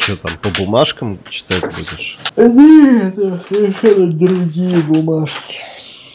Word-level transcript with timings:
Что 0.00 0.16
там, 0.16 0.38
по 0.38 0.48
бумажкам 0.48 1.18
читать 1.28 1.62
будешь? 1.62 2.18
Нет, 2.36 3.14
совершенно 3.48 4.10
другие 4.10 4.78
бумажки. 4.78 5.56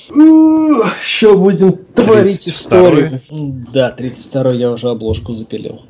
Еще 0.10 1.38
будем 1.38 1.74
творить 1.94 2.48
историю. 2.48 3.22
Да, 3.72 3.92
32 3.92 4.54
я 4.54 4.72
уже 4.72 4.90
обложку 4.90 5.34
запилил. 5.34 5.84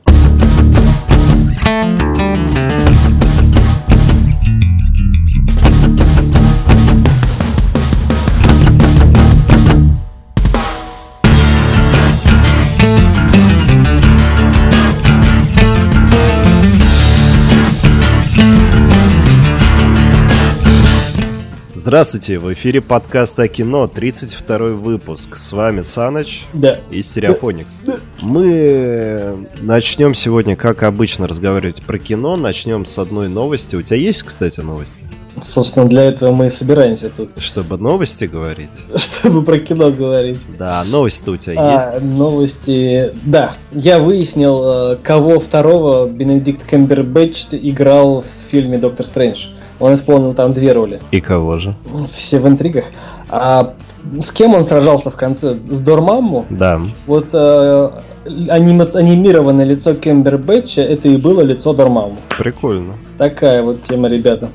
Здравствуйте, 21.95 22.40
в 22.40 22.52
эфире 22.52 22.81
подкаста 22.81 23.44
о 23.44 23.48
кино, 23.48 23.88
32 23.88 24.58
выпуск. 24.72 25.38
С 25.38 25.53
вами 25.53 25.80
Саныч 25.80 26.44
да. 26.52 26.81
и 26.91 27.02
Стереофоникс. 27.02 27.80
Да. 27.86 27.95
Мы 28.22 29.48
начнем 29.62 30.13
сегодня, 30.13 30.58
как 30.58 30.84
обычно, 30.84 31.26
разговаривать 31.26 31.81
про 31.81 31.98
кино. 31.98 32.36
Начнем 32.36 32.86
с 32.86 32.98
одной 32.98 33.30
новости. 33.30 33.77
У 33.77 33.81
тебя 33.81 33.95
есть, 33.95 34.23
кстати, 34.23 34.59
новости? 34.59 35.05
Собственно, 35.41 35.88
для 35.88 36.03
этого 36.03 36.36
мы 36.36 36.48
и 36.48 36.50
собираемся 36.50 37.09
тут. 37.09 37.31
Чтобы 37.38 37.77
новости 37.77 38.25
говорить? 38.25 38.72
Чтобы 38.98 39.41
про 39.44 39.58
кино 39.59 39.89
говорить. 39.89 40.41
Да, 40.59 40.84
новости 40.84 41.30
у 41.30 41.38
тебя 41.38 41.53
а, 41.58 41.94
есть? 41.94 42.03
Новости... 42.03 43.09
Да, 43.23 43.53
я 43.72 44.00
выяснил, 44.00 44.64
э, 44.66 44.98
кого 44.98 45.39
второго 45.39 46.09
Бенедикт 46.09 46.66
Кэмбербэтч 46.66 47.45
играл 47.53 48.25
фильме 48.45 48.77
«Доктор 48.77 49.06
Стрэндж». 49.06 49.47
Он 49.80 49.94
исполнил 49.94 50.33
там 50.33 50.53
две 50.53 50.72
роли. 50.72 51.00
И 51.11 51.22
кого 51.22 51.58
же? 51.58 51.75
Все 52.14 52.39
в 52.39 52.47
интригах. 52.47 52.86
А 53.30 53.73
с 54.19 54.31
кем 54.31 54.53
он 54.53 54.64
сражался 54.64 55.09
в 55.11 55.16
конце? 55.16 55.56
С 55.69 55.80
Дормамму? 55.81 56.45
Да. 56.50 56.80
Вот 57.08 57.28
э, 57.34 57.89
анима- 58.25 58.95
анимированное 58.95 59.66
лицо 59.66 59.95
Кембербэтча 59.95 60.81
это 60.81 61.08
и 61.08 61.17
было 61.17 61.42
лицо 61.42 61.73
Дормамму. 61.73 62.17
Прикольно. 62.38 62.94
Такая 63.17 63.61
вот 63.64 63.81
тема, 63.81 64.08
ребята. 64.08 64.50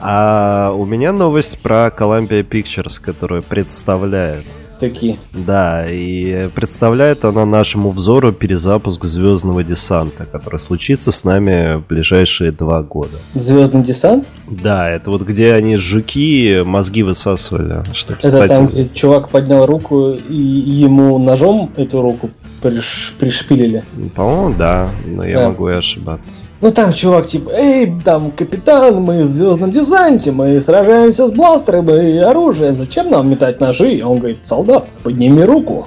А 0.00 0.72
у 0.76 0.86
меня 0.86 1.12
новость 1.12 1.58
про 1.60 1.88
Columbia 1.88 2.46
Pictures, 2.48 3.00
которая 3.00 3.42
представляет 3.42 4.44
Такие. 4.80 5.16
Да, 5.32 5.86
и 5.88 6.48
представляет 6.54 7.24
она 7.24 7.44
нашему 7.46 7.90
взору 7.90 8.32
перезапуск 8.32 9.04
Звездного 9.04 9.64
десанта, 9.64 10.26
который 10.30 10.60
случится 10.60 11.12
с 11.12 11.24
нами 11.24 11.76
в 11.76 11.86
ближайшие 11.86 12.52
два 12.52 12.82
года. 12.82 13.16
Звездный 13.34 13.82
десант? 13.82 14.26
Да, 14.48 14.88
это 14.90 15.10
вот 15.10 15.22
где 15.22 15.54
они 15.54 15.76
жуки 15.76 16.62
мозги 16.64 17.02
высасывали, 17.02 17.82
чтобы 17.94 18.20
это 18.20 18.28
стать... 18.28 18.50
там, 18.50 18.66
где 18.66 18.88
чувак 18.88 19.28
поднял 19.28 19.66
руку 19.66 20.10
и 20.10 20.34
ему 20.34 21.18
ножом 21.18 21.70
эту 21.76 22.02
руку 22.02 22.30
приш... 22.62 23.14
пришпилили? 23.18 23.84
По-моему, 24.14 24.54
да, 24.58 24.90
но 25.06 25.24
я 25.24 25.38
да. 25.40 25.48
могу 25.48 25.68
и 25.70 25.74
ошибаться. 25.74 26.34
Ну 26.62 26.70
там 26.70 26.92
чувак 26.92 27.26
типа, 27.26 27.50
эй, 27.50 27.92
там 28.02 28.30
капитан, 28.30 29.02
мы 29.02 29.22
в 29.22 29.26
звездном 29.26 29.72
десанте, 29.72 30.32
мы 30.32 30.58
сражаемся 30.60 31.26
с 31.26 31.30
бластером 31.30 31.90
и 31.90 32.16
оружием, 32.16 32.74
зачем 32.74 33.08
нам 33.08 33.28
метать 33.28 33.60
ножи? 33.60 33.96
И 33.96 34.02
он 34.02 34.18
говорит, 34.18 34.38
солдат, 34.46 34.86
подними 35.02 35.44
руку. 35.44 35.86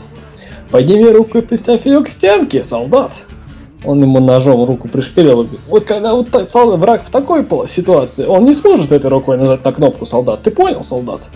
Подними 0.69 1.09
руку 1.09 1.39
и 1.39 1.41
приставь 1.41 1.87
ее 1.87 2.03
к 2.03 2.09
стенке, 2.09 2.63
солдат. 2.63 3.11
Он 3.83 3.99
ему 4.01 4.19
ножом 4.19 4.65
руку 4.65 4.87
пришпилил 4.87 5.41
и 5.41 5.45
говорит, 5.45 5.67
вот 5.67 5.83
когда 5.85 6.13
вот 6.13 6.29
так, 6.29 6.49
солдат, 6.49 6.79
враг 6.79 7.03
в 7.03 7.09
такой 7.09 7.45
ситуации, 7.67 8.25
он 8.25 8.45
не 8.45 8.53
сможет 8.53 8.91
этой 8.91 9.09
рукой 9.09 9.37
нажать 9.37 9.65
на 9.65 9.71
кнопку, 9.71 10.05
солдат. 10.05 10.43
Ты 10.43 10.51
понял, 10.51 10.83
солдат? 10.83 11.29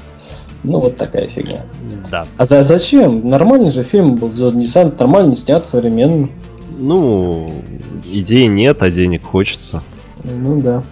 Ну, 0.63 0.79
вот 0.79 0.95
такая 0.95 1.27
фигня. 1.27 1.65
Да. 2.11 2.25
А 2.37 2.45
за, 2.45 2.63
зачем? 2.63 3.27
Нормальный 3.27 3.71
же 3.71 3.83
фильм 3.83 4.15
был 4.15 4.31
«Звездный 4.31 4.63
десант», 4.63 4.99
нормально 4.99 5.35
снят, 5.35 5.65
современно. 5.67 6.29
Ну, 6.71 7.63
идеи 8.05 8.45
нет, 8.45 8.81
а 8.81 8.89
денег 8.89 9.23
хочется. 9.23 9.83
Ну 10.23 10.61
да. 10.61 10.83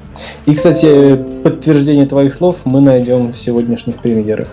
И, 0.46 0.56
кстати, 0.56 1.16
подтверждение 1.44 2.06
твоих 2.06 2.34
слов 2.34 2.62
мы 2.66 2.82
найдем 2.82 3.32
в 3.32 3.36
сегодняшних 3.36 3.98
премьерах. 3.98 4.48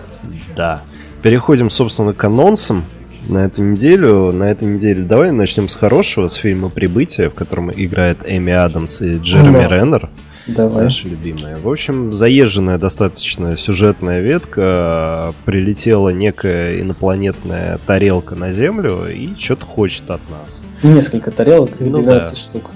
Да. 0.55 0.81
Переходим, 1.21 1.69
собственно, 1.69 2.13
к 2.13 2.23
анонсам 2.23 2.83
на 3.27 3.45
эту 3.45 3.61
неделю. 3.61 4.31
На 4.31 4.45
этой 4.45 4.67
неделе 4.67 5.03
давай 5.03 5.31
начнем 5.31 5.67
с 5.67 5.75
хорошего, 5.75 6.29
с 6.29 6.35
фильма 6.35 6.69
«Прибытие», 6.69 7.29
в 7.29 7.33
котором 7.33 7.71
играет 7.71 8.19
Эми 8.25 8.53
Адамс 8.53 9.01
и 9.01 9.17
Джереми 9.17 9.53
да. 9.53 9.67
Реннер. 9.67 10.09
Давай. 10.55 10.85
Наши 10.85 11.07
любимые. 11.07 11.57
В 11.57 11.69
общем, 11.69 12.13
заезженная 12.13 12.77
достаточно 12.77 13.57
сюжетная 13.57 14.19
ветка. 14.19 15.33
Прилетела 15.45 16.09
некая 16.09 16.81
инопланетная 16.81 17.79
тарелка 17.85 18.35
на 18.35 18.51
Землю 18.51 19.07
и 19.07 19.35
что-то 19.37 19.65
хочет 19.65 20.09
от 20.09 20.21
нас. 20.29 20.63
Несколько 20.83 21.31
тарелок, 21.31 21.71
их 21.81 21.91
12 21.91 22.05
ну, 22.05 22.05
да. 22.05 22.35
штук. 22.35 22.71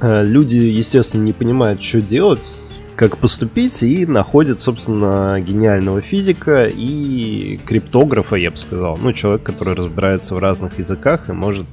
Э, 0.00 0.22
люди, 0.24 0.56
естественно, 0.56 1.22
не 1.22 1.32
понимают, 1.32 1.82
что 1.82 2.00
делать, 2.00 2.48
как 2.96 3.18
поступить, 3.18 3.82
и 3.82 4.06
находят, 4.06 4.60
собственно, 4.60 5.40
гениального 5.40 6.00
физика 6.00 6.66
и 6.66 7.58
криптографа, 7.64 8.36
я 8.36 8.50
бы 8.50 8.56
сказал. 8.56 8.96
Ну, 8.96 9.12
человек, 9.12 9.42
который 9.42 9.74
разбирается 9.74 10.34
в 10.34 10.38
разных 10.38 10.78
языках 10.78 11.28
и 11.28 11.32
может 11.32 11.66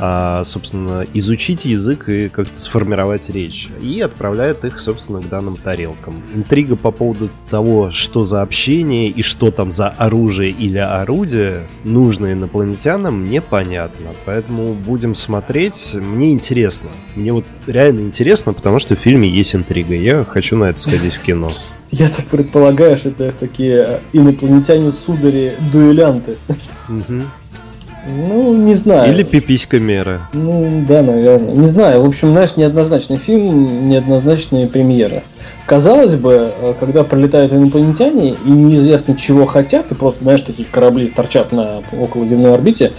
а, 0.00 0.42
собственно, 0.44 1.06
изучить 1.14 1.66
язык 1.66 2.08
и 2.08 2.28
как-то 2.28 2.60
сформировать 2.60 3.28
речь. 3.30 3.68
И 3.82 4.00
отправляет 4.00 4.64
их, 4.64 4.80
собственно, 4.80 5.20
к 5.20 5.28
данным 5.28 5.56
тарелкам. 5.56 6.22
Интрига 6.34 6.76
по 6.76 6.90
поводу 6.90 7.30
того, 7.50 7.90
что 7.90 8.24
за 8.24 8.42
общение 8.42 9.08
и 9.08 9.22
что 9.22 9.50
там 9.50 9.70
за 9.70 9.88
оружие 9.88 10.50
или 10.50 10.78
орудие 10.78 11.66
нужно 11.84 12.32
инопланетянам, 12.32 13.30
непонятно. 13.30 14.08
Поэтому 14.24 14.74
будем 14.74 15.14
смотреть. 15.14 15.94
Мне 15.94 16.32
интересно. 16.32 16.90
Мне 17.14 17.32
вот 17.32 17.44
реально 17.66 18.00
интересно, 18.00 18.52
потому 18.52 18.78
что 18.78 18.96
в 18.96 18.98
фильме 18.98 19.28
есть 19.28 19.54
интрига. 19.54 19.94
Я 19.94 20.24
хочу 20.24 20.56
на 20.56 20.64
это 20.64 20.80
сходить 20.80 21.14
в 21.14 21.22
кино. 21.22 21.50
Я 21.92 22.08
так 22.08 22.24
предполагаю, 22.26 22.96
что 22.96 23.10
это 23.10 23.36
такие 23.36 24.00
инопланетяне-судари-дуэлянты. 24.12 26.36
Угу. 26.88 27.22
Ну, 28.06 28.54
не 28.54 28.74
знаю. 28.74 29.12
Или 29.12 29.22
пиписька 29.22 29.78
меры. 29.78 30.20
Ну, 30.32 30.84
да, 30.88 31.02
наверное. 31.02 31.54
Не 31.54 31.66
знаю. 31.66 32.02
В 32.02 32.06
общем, 32.06 32.30
знаешь, 32.30 32.56
неоднозначный 32.56 33.16
фильм, 33.16 33.88
неоднозначные 33.88 34.66
премьеры. 34.66 35.22
Казалось 35.66 36.16
бы, 36.16 36.52
э, 36.60 36.74
когда 36.80 37.04
пролетают 37.04 37.52
инопланетяне 37.52 38.34
и 38.44 38.50
неизвестно 38.50 39.16
чего 39.16 39.46
хотят, 39.46 39.92
и 39.92 39.94
просто, 39.94 40.24
знаешь, 40.24 40.40
такие 40.40 40.66
корабли 40.68 41.06
торчат 41.08 41.52
на 41.52 41.82
околоземной 42.00 42.54
орбите, 42.54 42.92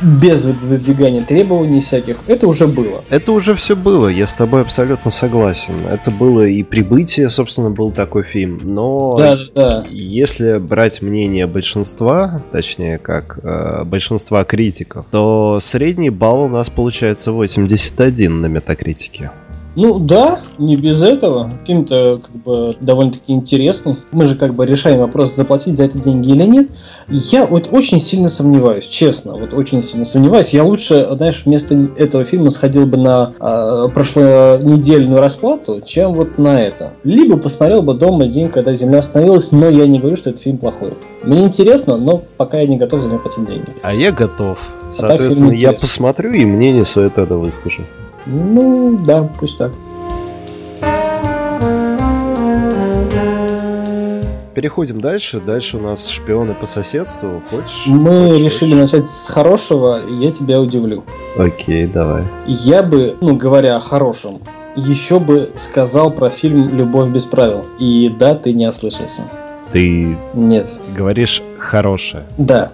без 0.00 0.44
выдвигания 0.44 1.22
требований 1.22 1.80
всяких, 1.80 2.18
это 2.26 2.46
уже 2.46 2.66
было. 2.66 3.02
Это 3.10 3.32
уже 3.32 3.54
все 3.54 3.76
было, 3.76 4.08
я 4.08 4.26
с 4.26 4.34
тобой 4.34 4.62
абсолютно 4.62 5.10
согласен. 5.10 5.74
Это 5.90 6.10
было 6.10 6.46
и 6.46 6.62
прибытие, 6.62 7.28
собственно, 7.28 7.70
был 7.70 7.92
такой 7.92 8.22
фильм. 8.22 8.60
Но 8.62 9.16
да, 9.16 9.38
да. 9.54 9.86
если 9.90 10.58
брать 10.58 11.02
мнение 11.02 11.46
большинства, 11.46 12.42
точнее 12.52 12.98
как 12.98 13.38
э, 13.42 13.84
большинства 13.84 14.44
критиков, 14.44 15.06
то 15.10 15.58
средний 15.60 16.10
балл 16.10 16.42
у 16.42 16.48
нас 16.48 16.70
получается 16.70 17.32
81 17.32 18.40
на 18.40 18.46
метакритике. 18.46 19.30
Ну 19.76 19.98
да, 19.98 20.40
не 20.58 20.76
без 20.76 21.02
этого. 21.02 21.50
Фильм-то 21.66 22.20
как 22.22 22.36
бы 22.42 22.76
довольно-таки 22.80 23.32
интересный. 23.32 23.96
Мы 24.12 24.26
же 24.26 24.36
как 24.36 24.54
бы 24.54 24.66
решаем 24.66 25.00
вопрос, 25.00 25.34
заплатить 25.34 25.76
за 25.76 25.84
это 25.84 25.98
деньги 25.98 26.30
или 26.30 26.44
нет. 26.44 26.68
Я 27.08 27.46
вот 27.46 27.68
очень 27.72 27.98
сильно 27.98 28.28
сомневаюсь, 28.28 28.86
честно, 28.86 29.34
вот 29.34 29.52
очень 29.52 29.82
сильно 29.82 30.04
сомневаюсь. 30.04 30.50
Я 30.50 30.64
лучше, 30.64 31.06
знаешь, 31.16 31.42
вместо 31.44 31.74
этого 31.96 32.24
фильма 32.24 32.50
сходил 32.50 32.86
бы 32.86 32.96
на 32.96 33.32
э, 33.38 33.88
прошлонедельную 33.92 35.20
расплату, 35.20 35.80
чем 35.84 36.14
вот 36.14 36.38
на 36.38 36.62
это. 36.62 36.92
Либо 37.02 37.36
посмотрел 37.36 37.82
бы 37.82 37.94
дома 37.94 38.26
день, 38.26 38.48
когда 38.48 38.74
Земля 38.74 39.00
остановилась, 39.00 39.50
но 39.52 39.68
я 39.68 39.86
не 39.86 39.98
говорю, 39.98 40.16
что 40.16 40.30
этот 40.30 40.42
фильм 40.42 40.58
плохой. 40.58 40.94
Мне 41.22 41.42
интересно, 41.42 41.96
но 41.96 42.22
пока 42.36 42.60
я 42.60 42.66
не 42.66 42.76
готов 42.76 43.02
за 43.02 43.08
него 43.08 43.18
платить 43.18 43.46
деньги. 43.46 43.66
А 43.82 43.92
я 43.92 44.12
готов. 44.12 44.58
А 44.90 44.92
Соответственно, 44.92 45.50
а 45.50 45.54
я 45.54 45.72
посмотрю 45.72 46.32
и 46.32 46.44
мнение 46.44 46.84
свое 46.84 47.10
тогда 47.10 47.36
выскажу. 47.36 47.82
Ну, 48.26 48.98
да, 49.04 49.28
пусть 49.38 49.58
так. 49.58 49.72
Переходим 54.54 55.00
дальше. 55.00 55.40
Дальше 55.40 55.78
у 55.78 55.80
нас 55.80 56.08
шпионы 56.08 56.54
по 56.54 56.66
соседству. 56.66 57.42
Хочешь? 57.50 57.86
Мы 57.86 58.28
хочешь, 58.28 58.44
решили 58.44 58.70
хочешь? 58.74 58.92
начать 58.92 59.06
с 59.06 59.28
хорошего, 59.28 60.00
и 60.00 60.14
я 60.24 60.30
тебя 60.30 60.60
удивлю. 60.60 61.02
Окей, 61.36 61.86
давай. 61.86 62.22
Я 62.46 62.82
бы, 62.84 63.16
ну, 63.20 63.34
говоря 63.34 63.76
о 63.76 63.80
хорошем, 63.80 64.40
еще 64.76 65.18
бы 65.18 65.50
сказал 65.56 66.10
про 66.12 66.30
фильм 66.30 66.68
«Любовь 66.76 67.08
без 67.08 67.24
правил». 67.24 67.64
И 67.80 68.08
да, 68.08 68.36
ты 68.36 68.52
не 68.52 68.66
ослышался. 68.68 69.22
Ты 69.72 70.16
Нет. 70.34 70.72
говоришь 70.96 71.42
хорошее. 71.58 72.24
Да. 72.38 72.70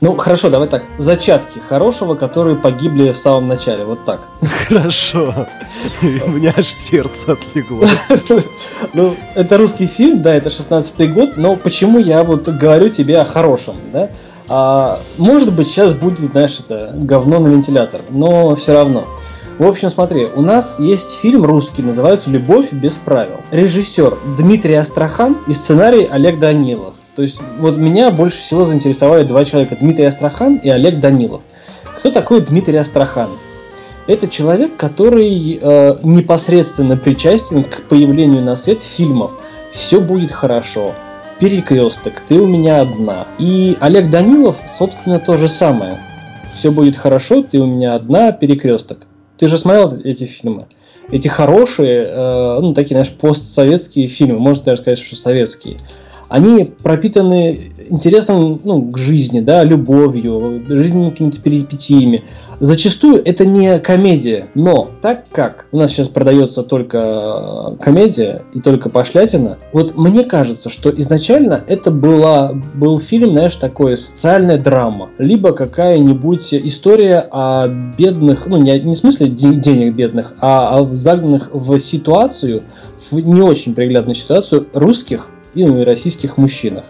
Ну, 0.00 0.16
хорошо, 0.16 0.50
давай 0.50 0.68
так. 0.68 0.84
Зачатки 0.98 1.60
хорошего, 1.60 2.14
которые 2.14 2.56
погибли 2.56 3.12
в 3.12 3.16
самом 3.16 3.46
начале. 3.46 3.84
Вот 3.84 4.04
так. 4.04 4.20
Хорошо. 4.68 5.46
У 6.02 6.30
меня 6.30 6.52
аж 6.56 6.66
сердце 6.66 7.32
отлегло. 7.32 7.86
Ну, 8.92 9.14
это 9.34 9.58
русский 9.58 9.86
фильм, 9.86 10.22
да, 10.22 10.34
это 10.34 10.48
16-й 10.48 11.08
год, 11.08 11.36
но 11.36 11.56
почему 11.56 11.98
я 11.98 12.22
вот 12.22 12.48
говорю 12.48 12.88
тебе 12.90 13.18
о 13.18 13.24
хорошем, 13.24 13.76
да? 13.92 14.10
А, 14.48 15.00
может 15.16 15.52
быть, 15.52 15.68
сейчас 15.68 15.94
будет, 15.94 16.18
знаешь, 16.18 16.60
это 16.60 16.92
говно 16.94 17.38
на 17.40 17.48
вентилятор, 17.48 18.02
но 18.10 18.54
все 18.56 18.74
равно. 18.74 19.06
В 19.58 19.66
общем, 19.66 19.88
смотри, 19.88 20.26
у 20.26 20.42
нас 20.42 20.80
есть 20.80 21.14
фильм 21.20 21.44
русский, 21.44 21.82
называется 21.82 22.28
«Любовь 22.28 22.72
без 22.72 22.96
правил». 22.96 23.36
Режиссер 23.52 24.18
Дмитрий 24.36 24.74
Астрахан 24.74 25.36
и 25.46 25.54
сценарий 25.54 26.08
Олег 26.10 26.40
Данилов. 26.40 26.94
То 27.14 27.22
есть 27.22 27.40
вот 27.58 27.76
меня 27.76 28.10
больше 28.10 28.38
всего 28.38 28.64
заинтересовали 28.64 29.24
два 29.24 29.44
человека, 29.44 29.76
Дмитрий 29.80 30.06
Астрахан 30.06 30.56
и 30.56 30.68
Олег 30.68 31.00
Данилов. 31.00 31.42
Кто 31.96 32.10
такой 32.10 32.40
Дмитрий 32.40 32.76
Астрахан? 32.76 33.30
Это 34.06 34.28
человек, 34.28 34.76
который 34.76 35.58
э, 35.60 35.98
непосредственно 36.02 36.96
причастен 36.96 37.64
к 37.64 37.82
появлению 37.88 38.42
на 38.42 38.56
свет 38.56 38.82
фильмов 38.82 39.32
«Все 39.70 40.00
будет 40.00 40.30
хорошо», 40.30 40.92
«Перекресток», 41.38 42.20
«Ты 42.28 42.34
у 42.34 42.46
меня 42.46 42.82
одна». 42.82 43.26
И 43.38 43.76
Олег 43.80 44.10
Данилов, 44.10 44.56
собственно, 44.66 45.20
то 45.20 45.36
же 45.36 45.48
самое. 45.48 46.00
«Все 46.52 46.70
будет 46.70 46.96
хорошо», 46.96 47.42
«Ты 47.42 47.58
у 47.58 47.66
меня 47.66 47.94
одна», 47.94 48.32
«Перекресток». 48.32 49.06
Ты 49.38 49.48
же 49.48 49.56
смотрел 49.56 49.94
эти 50.04 50.24
фильмы? 50.24 50.66
Эти 51.10 51.28
хорошие, 51.28 52.04
э, 52.04 52.58
ну, 52.60 52.74
такие, 52.74 52.96
знаешь, 52.96 53.12
постсоветские 53.12 54.06
фильмы, 54.06 54.38
можно 54.38 54.64
даже 54.64 54.82
сказать, 54.82 54.98
что 54.98 55.16
советские– 55.16 55.78
они 56.28 56.72
пропитаны 56.82 57.58
интересом 57.88 58.60
ну, 58.64 58.82
к 58.90 58.98
жизни, 58.98 59.40
да, 59.40 59.64
любовью, 59.64 60.62
жизненными 60.68 61.10
какими-то 61.10 61.40
перипетиями. 61.40 62.24
Зачастую 62.60 63.22
это 63.24 63.44
не 63.44 63.78
комедия, 63.80 64.48
но 64.54 64.90
так 65.02 65.24
как 65.30 65.66
у 65.72 65.78
нас 65.78 65.90
сейчас 65.90 66.08
продается 66.08 66.62
только 66.62 67.76
комедия 67.80 68.42
и 68.54 68.60
только 68.60 68.88
пошлятина, 68.88 69.58
вот 69.72 69.96
мне 69.96 70.24
кажется, 70.24 70.68
что 70.70 70.90
изначально 70.90 71.64
это 71.66 71.90
была, 71.90 72.52
был 72.74 73.00
фильм, 73.00 73.32
знаешь, 73.32 73.56
такой 73.56 73.96
социальная 73.96 74.56
драма, 74.56 75.10
либо 75.18 75.52
какая-нибудь 75.52 76.54
история 76.54 77.26
о 77.30 77.66
бедных, 77.66 78.46
ну 78.46 78.56
не, 78.56 78.78
не 78.80 78.94
в 78.94 78.98
смысле 78.98 79.28
денег 79.28 79.94
бедных, 79.94 80.34
а 80.40 80.78
о 80.78 80.94
загнанных 80.94 81.50
в 81.52 81.78
ситуацию, 81.78 82.62
в 83.10 83.18
не 83.18 83.42
очень 83.42 83.74
приглядную 83.74 84.14
ситуацию 84.14 84.68
русских 84.72 85.28
и 85.54 85.64
на 85.64 85.84
российских 85.84 86.36
мужчинах. 86.36 86.84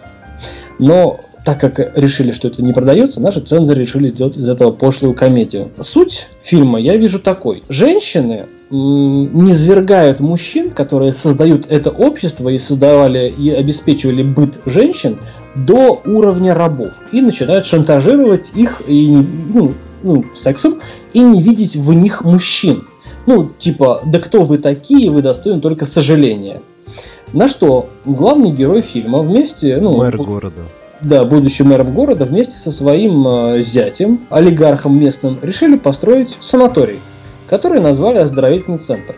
Но 0.79 1.19
так 1.45 1.59
как 1.59 1.95
решили, 1.95 2.31
что 2.31 2.47
это 2.47 2.63
не 2.63 2.73
продается, 2.73 3.21
наши 3.21 3.39
цензоры 3.39 3.79
решили 3.79 4.07
сделать 4.07 4.35
из 4.35 4.49
этого 4.49 4.71
пошлую 4.71 5.13
комедию. 5.13 5.71
Суть 5.79 6.27
фильма 6.41 6.79
я 6.81 6.97
вижу 6.97 7.19
такой. 7.19 7.63
Женщины 7.69 8.45
не 8.71 9.53
свергают 9.53 10.19
мужчин, 10.19 10.71
которые 10.71 11.13
создают 11.13 11.67
это 11.67 11.91
общество 11.91 12.49
и 12.49 12.57
создавали 12.57 13.29
и 13.29 13.51
обеспечивали 13.51 14.23
быт 14.23 14.59
женщин 14.65 15.19
до 15.55 16.01
уровня 16.03 16.55
рабов 16.55 16.99
и 17.11 17.21
начинают 17.21 17.67
шантажировать 17.67 18.51
их 18.55 18.81
и, 18.87 19.15
ну, 19.53 19.73
ну, 20.01 20.25
сексом 20.33 20.79
и 21.13 21.19
не 21.19 21.43
видеть 21.43 21.75
в 21.75 21.93
них 21.93 22.23
мужчин. 22.23 22.87
Ну, 23.27 23.51
типа, 23.57 24.01
да 24.05 24.19
кто 24.19 24.41
вы 24.41 24.57
такие, 24.57 25.11
вы 25.11 25.21
достойны 25.21 25.61
только 25.61 25.85
сожаления. 25.85 26.61
На 27.35 27.49
что 27.49 27.89
главный 28.05 28.49
герой 28.49 28.81
фильма 28.81 29.19
вместе... 29.19 29.77
Ну, 29.81 29.97
Мэр 29.97 30.15
города. 30.15 30.61
Да, 31.01 31.25
будущий 31.25 31.63
мэром 31.63 31.93
города 31.93 32.23
вместе 32.23 32.55
со 32.55 32.71
своим 32.71 33.27
э, 33.27 33.61
зятем, 33.61 34.21
олигархом 34.29 34.97
местным, 34.97 35.37
решили 35.41 35.75
построить 35.75 36.37
санаторий, 36.39 37.01
который 37.47 37.81
назвали 37.81 38.19
оздоровительный 38.19 38.79
центр. 38.79 39.15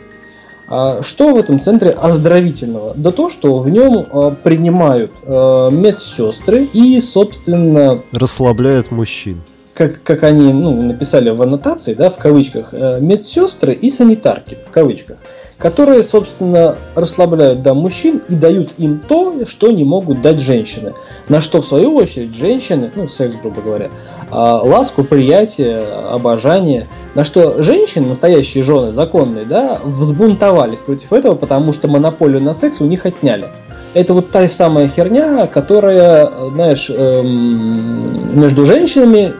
А 0.68 1.04
что 1.04 1.36
в 1.36 1.38
этом 1.38 1.60
центре 1.60 1.92
оздоровительного? 1.92 2.96
Да 2.96 3.12
то, 3.12 3.30
что 3.30 3.60
в 3.60 3.70
нем 3.70 4.00
э, 4.00 4.32
принимают 4.44 5.12
э, 5.22 5.70
медсестры 5.72 6.64
и, 6.74 7.00
собственно... 7.00 8.02
Расслабляют 8.12 8.90
мужчин. 8.90 9.44
Как, 9.76 10.02
как 10.02 10.24
они 10.24 10.52
ну, 10.54 10.82
написали 10.82 11.30
в 11.30 11.40
аннотации, 11.44 11.94
да, 11.94 12.10
в 12.10 12.18
кавычках, 12.18 12.70
э, 12.72 12.98
медсестры 13.00 13.74
и 13.74 13.92
санитарки, 13.92 14.58
в 14.68 14.72
кавычках 14.72 15.18
которые, 15.58 16.04
собственно, 16.04 16.78
расслабляют 16.96 17.64
да, 17.64 17.74
мужчин 17.74 18.22
и 18.30 18.36
дают 18.36 18.70
им 18.78 19.00
то, 19.00 19.46
что 19.48 19.72
не 19.72 19.84
могут 19.84 20.22
дать 20.22 20.40
женщины. 20.40 20.94
На 21.30 21.42
что, 21.42 21.62
в 21.62 21.66
свою 21.66 21.96
очередь, 21.96 22.36
женщины, 22.36 22.92
ну, 22.96 23.08
секс, 23.08 23.36
грубо 23.42 23.62
говоря, 23.62 23.90
а, 24.30 24.62
ласку, 24.62 25.04
приятие, 25.04 25.80
обожание, 25.80 26.88
на 27.16 27.24
что 27.24 27.64
женщины, 27.64 28.08
настоящие 28.08 28.64
жены, 28.64 28.92
законные, 28.92 29.46
да, 29.46 29.80
взбунтовались 29.84 30.80
против 30.80 31.12
этого, 31.12 31.34
потому 31.34 31.74
что 31.74 31.88
монополию 31.88 32.42
на 32.42 32.54
секс 32.54 32.80
у 32.80 32.86
них 32.86 33.06
отняли. 33.06 33.50
Это 33.96 34.14
вот 34.14 34.30
та 34.30 34.48
самая 34.48 34.88
херня, 34.88 35.48
которая, 35.48 36.32
знаешь, 36.54 36.88
эм, 36.90 38.40
между 38.40 38.64
женщинами, 38.64 39.34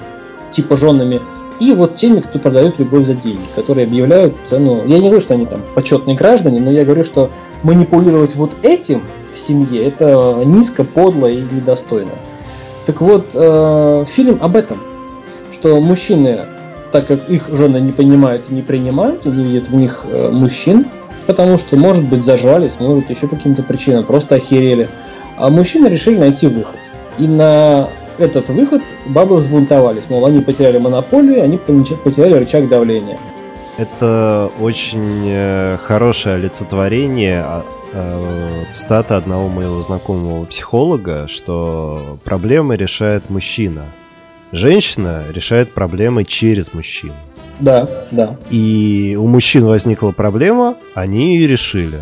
типа 0.50 0.78
женами, 0.78 1.22
и 1.60 1.74
вот 1.74 1.96
теми, 1.96 2.20
кто 2.20 2.40
продает 2.40 2.80
любовь 2.80 3.06
за 3.06 3.14
деньги, 3.14 3.46
которые 3.56 3.86
объявляют 3.86 4.36
цену. 4.44 4.82
Я 4.86 5.00
не 5.00 5.08
говорю, 5.08 5.22
что 5.22 5.34
они 5.34 5.46
там 5.46 5.62
почетные 5.74 6.16
граждане, 6.16 6.60
но 6.60 6.72
я 6.72 6.86
говорю, 6.86 7.04
что 7.04 7.30
манипулировать 7.64 8.36
вот 8.36 8.56
этим 8.62 9.02
в 9.34 9.38
семье 9.38 9.84
это 9.84 10.42
низко, 10.46 10.84
подло 10.84 11.28
и 11.28 11.42
недостойно. 11.42 12.12
Так 12.86 13.02
вот, 13.02 13.32
э, 13.34 14.06
фильм 14.08 14.38
об 14.42 14.56
этом, 14.56 14.80
что 15.52 15.80
мужчины, 15.82 16.46
так 16.92 17.08
как 17.08 17.30
их 17.30 17.50
жены 17.50 17.82
не 17.82 17.92
понимают 17.92 18.50
и 18.50 18.54
не 18.54 18.62
принимают, 18.62 19.26
и 19.26 19.30
не 19.30 19.44
видят 19.44 19.68
в 19.68 19.76
них 19.76 20.06
э, 20.10 20.30
мужчин, 20.30 20.86
потому 21.26 21.58
что, 21.58 21.76
может 21.76 22.06
быть, 22.06 22.24
зажались, 22.24 22.80
может, 22.80 23.10
еще 23.10 23.28
по 23.28 23.36
каким-то 23.36 23.64
причинам, 23.64 24.06
просто 24.06 24.36
охерели, 24.36 24.90
а 25.36 25.50
мужчины 25.50 25.88
решили 25.88 26.18
найти 26.18 26.48
выход. 26.48 26.80
И 27.18 27.28
на 27.28 27.90
этот 28.18 28.50
выход 28.50 28.82
бабы 29.08 29.36
взбунтовались. 29.36 30.10
Мол, 30.10 30.26
они 30.26 30.42
потеряли 30.42 30.78
монополию, 30.78 31.44
они 31.44 31.58
потеряли 31.58 32.34
рычаг 32.34 32.68
давления. 32.70 33.18
Это 33.78 34.50
очень 34.60 35.24
э, 35.28 35.78
хорошее 35.84 36.36
олицетворение 36.36 37.44
а, 37.46 37.66
э, 37.94 38.64
цитата 38.72 39.18
одного 39.18 39.50
моего 39.50 39.84
знакомого 39.84 40.46
психолога, 40.46 41.28
что 41.28 42.18
проблемы 42.24 42.76
решает 42.76 43.30
мужчина. 43.30 43.84
Женщина 44.52 45.24
решает 45.32 45.74
проблемы 45.74 46.24
через 46.24 46.74
мужчину. 46.74 47.14
Да, 47.60 47.88
да. 48.12 48.38
И 48.50 49.18
у 49.20 49.28
мужчин 49.28 49.66
возникла 49.66 50.12
проблема, 50.12 50.76
они 50.96 51.36
ее 51.36 51.48
решили. 51.48 52.02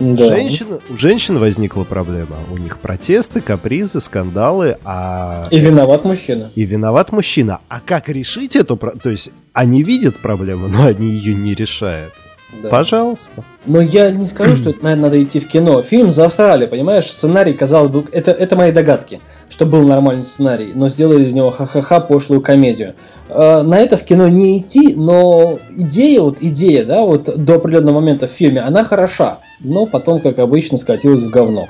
Да. 0.00 0.26
Женщин, 0.26 0.80
у 0.90 0.96
женщин 0.98 1.38
возникла 1.38 1.84
проблема. 1.84 2.36
У 2.50 2.58
них 2.58 2.78
протесты, 2.78 3.40
капризы, 3.40 4.00
скандалы, 4.00 4.78
а... 4.84 5.46
И 5.50 5.60
виноват 5.60 6.04
мужчина. 6.04 6.50
И 6.54 6.64
виноват 6.64 7.12
мужчина. 7.12 7.60
А 7.68 7.80
как 7.80 8.08
решить 8.08 8.56
эту... 8.56 8.76
То 8.76 9.10
есть 9.10 9.30
они 9.52 9.82
видят 9.82 10.16
проблему, 10.16 10.68
но 10.68 10.86
они 10.86 11.08
ее 11.08 11.34
не 11.34 11.54
решают. 11.54 12.12
Да. 12.52 12.68
Пожалуйста. 12.68 13.44
Но 13.66 13.80
я 13.80 14.10
не 14.10 14.26
скажу, 14.26 14.56
что 14.56 14.70
это, 14.70 14.84
наверное, 14.84 15.04
надо 15.04 15.22
идти 15.22 15.40
в 15.40 15.48
кино. 15.48 15.82
Фильм 15.82 16.10
засрали, 16.10 16.66
понимаешь? 16.66 17.10
Сценарий, 17.10 17.54
казалось 17.54 17.90
бы, 17.90 18.04
это, 18.12 18.30
это 18.30 18.56
мои 18.56 18.70
догадки, 18.70 19.20
что 19.48 19.66
был 19.66 19.86
нормальный 19.86 20.22
сценарий, 20.22 20.72
но 20.74 20.88
сделали 20.88 21.24
из 21.24 21.32
него 21.32 21.50
ха-ха-ха 21.50 22.00
пошлую 22.00 22.40
комедию. 22.42 22.94
Э, 23.28 23.62
на 23.62 23.80
это 23.80 23.96
в 23.96 24.04
кино 24.04 24.28
не 24.28 24.58
идти, 24.58 24.94
но 24.94 25.58
идея, 25.70 26.20
вот 26.20 26.38
идея, 26.40 26.84
да, 26.84 27.02
вот 27.02 27.24
до 27.36 27.54
определенного 27.54 27.96
момента 27.96 28.28
в 28.28 28.30
фильме, 28.30 28.60
она 28.60 28.84
хороша, 28.84 29.38
но 29.60 29.86
потом, 29.86 30.20
как 30.20 30.38
обычно, 30.38 30.78
скатилась 30.78 31.22
в 31.22 31.30
говно. 31.30 31.68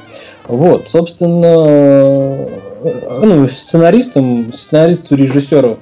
Вот, 0.48 0.88
собственно, 0.88 1.46
э, 1.46 3.20
ну, 3.22 3.48
сценаристам, 3.48 4.52
сценаристу, 4.52 5.14
режиссеру 5.14 5.78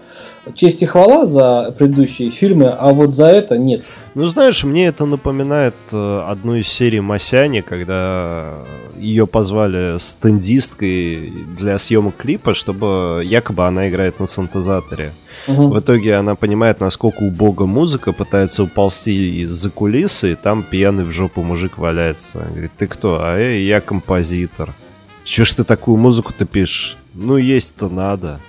честь 0.54 0.82
и 0.82 0.86
хвала 0.86 1.26
за 1.26 1.74
предыдущие 1.78 2.30
фильмы, 2.30 2.68
а 2.68 2.92
вот 2.92 3.14
за 3.14 3.26
это 3.26 3.58
нет. 3.58 3.86
Ну, 4.14 4.26
знаешь, 4.26 4.64
мне 4.64 4.86
это 4.86 5.06
напоминает 5.06 5.74
э, 5.92 6.24
одну 6.28 6.54
из 6.56 6.68
серий 6.68 7.00
Масяни, 7.00 7.60
когда 7.60 8.58
ее 8.98 9.26
позвали 9.26 9.98
стендисткой 9.98 11.32
для 11.56 11.78
съемок 11.78 12.16
клипа, 12.16 12.54
чтобы 12.54 13.22
якобы 13.24 13.66
она 13.66 13.88
играет 13.88 14.20
на 14.20 14.26
синтезаторе. 14.26 15.12
Угу. 15.48 15.68
В 15.68 15.80
итоге 15.80 16.16
она 16.16 16.34
понимает, 16.34 16.80
насколько 16.80 17.22
убога 17.22 17.64
музыка, 17.64 18.12
пытается 18.12 18.62
уползти 18.62 19.40
из-за 19.42 19.70
кулисы, 19.70 20.32
и 20.32 20.34
там 20.34 20.62
пьяный 20.62 21.04
в 21.04 21.12
жопу 21.12 21.42
мужик 21.42 21.78
валяется. 21.78 22.46
Говорит, 22.50 22.72
ты 22.76 22.86
кто? 22.86 23.20
А 23.22 23.38
я, 23.38 23.56
я 23.56 23.80
композитор. 23.80 24.74
Чё 25.24 25.44
ж 25.44 25.52
ты 25.52 25.64
такую 25.64 25.96
музыку-то 25.96 26.44
пишешь? 26.44 26.96
Ну, 27.14 27.36
есть-то 27.36 27.88
надо. 27.88 28.40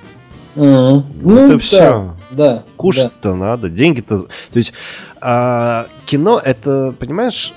Mm-hmm. 0.55 1.03
Ну, 1.21 1.37
это 1.37 1.53
да, 1.53 1.59
все. 1.59 2.15
Да. 2.31 2.63
Кушать-то 2.77 3.31
да. 3.31 3.35
надо, 3.35 3.69
деньги-то. 3.69 4.19
То 4.19 4.27
есть 4.53 4.73
а, 5.19 5.87
кино 6.05 6.39
это, 6.43 6.93
понимаешь, 6.97 7.53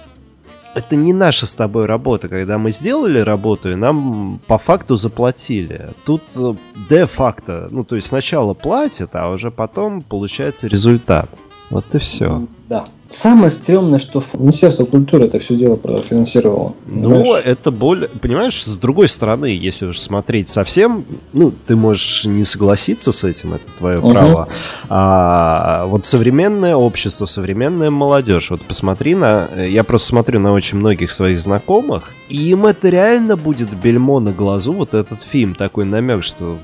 это 0.77 0.95
не 0.95 1.13
наша 1.13 1.47
с 1.47 1.55
тобой 1.55 1.87
работа. 1.87 2.29
Когда 2.29 2.59
мы 2.59 2.71
сделали 2.71 3.19
работу, 3.19 3.73
и 3.73 3.75
нам 3.75 4.41
по 4.47 4.59
факту 4.59 4.97
заплатили. 4.97 5.91
Тут 6.05 6.23
э, 6.37 6.53
де-факто, 6.91 7.69
ну, 7.71 7.83
то 7.83 7.97
есть 7.97 8.09
сначала 8.09 8.53
платят, 8.53 9.11
а 9.15 9.31
уже 9.31 9.51
потом 9.51 10.03
получается 10.03 10.67
результат. 10.67 11.31
Вот 11.71 11.95
и 11.95 11.99
все. 11.99 12.47
Да. 12.69 12.85
Самое 13.09 13.53
стрёмное, 13.53 14.01
что 14.01 14.21
Министерство 14.35 14.85
культуры 14.85 15.27
это 15.27 15.39
все 15.39 15.57
дело 15.57 15.77
профинансировало. 15.77 16.75
Ну, 16.87 17.37
это 17.37 17.71
боль... 17.71 18.09
Понимаешь, 18.21 18.65
с 18.65 18.77
другой 18.79 19.09
стороны, 19.09 19.47
если 19.47 19.87
уж 19.87 20.01
смотреть 20.01 20.49
совсем, 20.49 21.05
ну, 21.33 21.53
ты 21.69 21.77
можешь 21.77 22.25
не 22.25 22.43
согласиться 22.43 23.13
с 23.13 23.23
этим, 23.23 23.55
это 23.55 23.65
твое 23.79 23.99
угу. 23.99 24.11
право. 24.11 24.49
А 24.89 25.87
вот 25.87 26.05
современное 26.05 26.75
общество, 26.75 27.27
современная 27.27 27.93
молодежь, 27.93 28.51
вот 28.51 28.63
посмотри 28.63 29.15
на... 29.15 29.49
Я 29.57 29.85
просто 29.85 30.09
смотрю 30.09 30.41
на 30.41 30.53
очень 30.53 30.79
многих 30.79 31.13
своих 31.13 31.39
знакомых, 31.39 32.11
и 32.29 32.37
им 32.51 32.67
это 32.67 32.89
реально 32.89 33.37
будет 33.37 33.73
бельмо 33.73 34.19
на 34.19 34.33
глазу, 34.33 34.73
вот 34.73 34.95
этот 34.95 35.23
фильм, 35.23 35.55
такой 35.55 35.85
намек, 35.85 36.25
что 36.25 36.57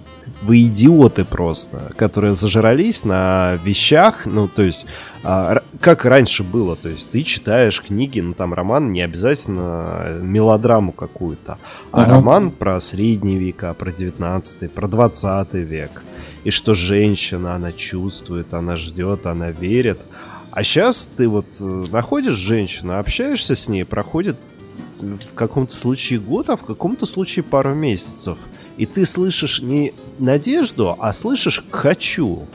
вы 0.42 0.62
идиоты 0.62 1.24
просто, 1.24 1.92
которые 1.96 2.34
зажрались 2.34 3.04
на 3.04 3.58
вещах, 3.64 4.26
ну, 4.26 4.48
то 4.48 4.62
есть, 4.62 4.86
а, 5.22 5.62
как 5.80 6.04
раньше 6.04 6.42
было, 6.42 6.76
то 6.76 6.88
есть, 6.88 7.10
ты 7.10 7.22
читаешь 7.22 7.80
книги, 7.80 8.20
ну, 8.20 8.34
там, 8.34 8.52
роман 8.52 8.92
не 8.92 9.02
обязательно 9.02 10.16
мелодраму 10.20 10.92
какую-то, 10.92 11.58
а 11.92 12.02
ага. 12.02 12.10
роман 12.12 12.50
про 12.50 12.80
средние 12.80 13.38
века, 13.38 13.72
про 13.74 13.92
19 13.92 14.72
про 14.72 14.88
20 14.88 15.54
век, 15.54 16.02
и 16.44 16.50
что 16.50 16.74
женщина, 16.74 17.54
она 17.54 17.72
чувствует, 17.72 18.52
она 18.52 18.76
ждет, 18.76 19.26
она 19.26 19.50
верит, 19.50 20.00
а 20.50 20.64
сейчас 20.64 21.08
ты 21.16 21.28
вот 21.28 21.46
э, 21.60 21.84
находишь 21.90 22.34
женщину, 22.34 22.98
общаешься 22.98 23.56
с 23.56 23.68
ней, 23.68 23.84
проходит 23.84 24.36
в 25.00 25.34
каком-то 25.34 25.74
случае 25.74 26.20
год, 26.20 26.50
а 26.50 26.56
в 26.56 26.64
каком-то 26.64 27.06
случае 27.06 27.44
пару 27.44 27.74
месяцев– 27.74 28.36
и 28.76 28.86
ты 28.86 29.04
слышишь 29.06 29.60
не 29.60 29.92
надежду, 30.22 30.96
а 30.98 31.12
слышишь 31.12 31.64
«хочу». 31.70 32.46